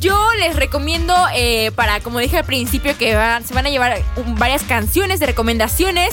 yo 0.03 0.19
les 0.37 0.57
recomiendo, 0.57 1.15
eh, 1.33 1.71
para 1.71 2.01
como 2.01 2.19
dije 2.19 2.37
al 2.37 2.43
principio, 2.43 2.97
que 2.97 3.11
se 3.45 3.53
van 3.53 3.65
a 3.65 3.69
llevar 3.69 4.01
varias 4.37 4.63
canciones 4.63 5.21
de 5.21 5.27
recomendaciones. 5.27 6.09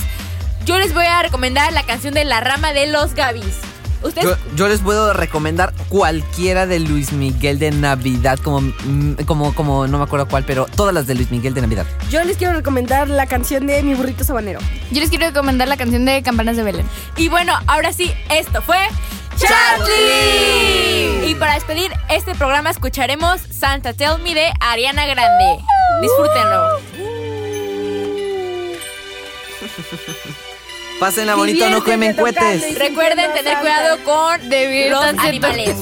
Yo 0.64 0.78
les 0.78 0.94
voy 0.94 1.06
a 1.06 1.20
recomendar 1.22 1.72
la 1.72 1.82
canción 1.82 2.14
de 2.14 2.24
La 2.24 2.40
Rama 2.40 2.72
de 2.72 2.86
los 2.86 3.14
Gavis. 3.14 3.58
Ustedes 4.02 4.26
Yo, 4.26 4.36
yo 4.56 4.68
les 4.68 4.80
puedo 4.80 5.12
recomendar 5.12 5.72
cualquiera 5.88 6.66
de 6.66 6.80
Luis 6.80 7.12
Miguel 7.12 7.58
de 7.58 7.70
Navidad, 7.70 8.38
como, 8.38 8.60
mm, 8.60 9.24
como, 9.26 9.54
como, 9.54 9.86
no 9.86 9.98
me 9.98 10.04
acuerdo 10.04 10.26
cuál, 10.26 10.44
pero 10.44 10.66
todas 10.74 10.94
las 10.94 11.06
de 11.06 11.14
Luis 11.14 11.30
Miguel 11.30 11.54
de 11.54 11.60
Navidad. 11.60 11.86
Yo 12.10 12.22
les 12.24 12.36
quiero 12.36 12.54
recomendar 12.54 13.08
la 13.08 13.26
canción 13.26 13.66
de 13.66 13.82
Mi 13.82 13.94
Burrito 13.94 14.24
Sabanero. 14.24 14.60
Yo 14.90 15.00
les 15.00 15.10
quiero 15.10 15.26
recomendar 15.26 15.68
la 15.68 15.76
canción 15.76 16.04
de 16.04 16.22
Campanas 16.22 16.56
de 16.56 16.62
Belén. 16.62 16.86
Y 17.16 17.28
bueno, 17.28 17.54
ahora 17.66 17.92
sí, 17.92 18.12
esto 18.30 18.62
fue 18.62 18.78
Chatli. 19.36 21.30
Y 21.30 21.34
para 21.38 21.54
despedir 21.54 21.92
este 22.08 22.34
programa 22.34 22.70
escucharemos 22.70 23.40
Santa 23.40 23.92
Tell 23.92 24.18
Me 24.22 24.34
de 24.34 24.52
Ariana 24.60 25.06
Grande. 25.06 25.62
Disfrútenlo. 26.00 26.80
Pásenla 31.00 31.34
bonito, 31.34 31.68
no 31.70 31.82
quemen 31.82 32.14
cohetes. 32.14 32.78
Recuerden 32.78 33.32
tener 33.32 33.58
cuidado 33.58 34.04
con 34.04 34.50
los 34.50 35.04
animales. 35.24 35.74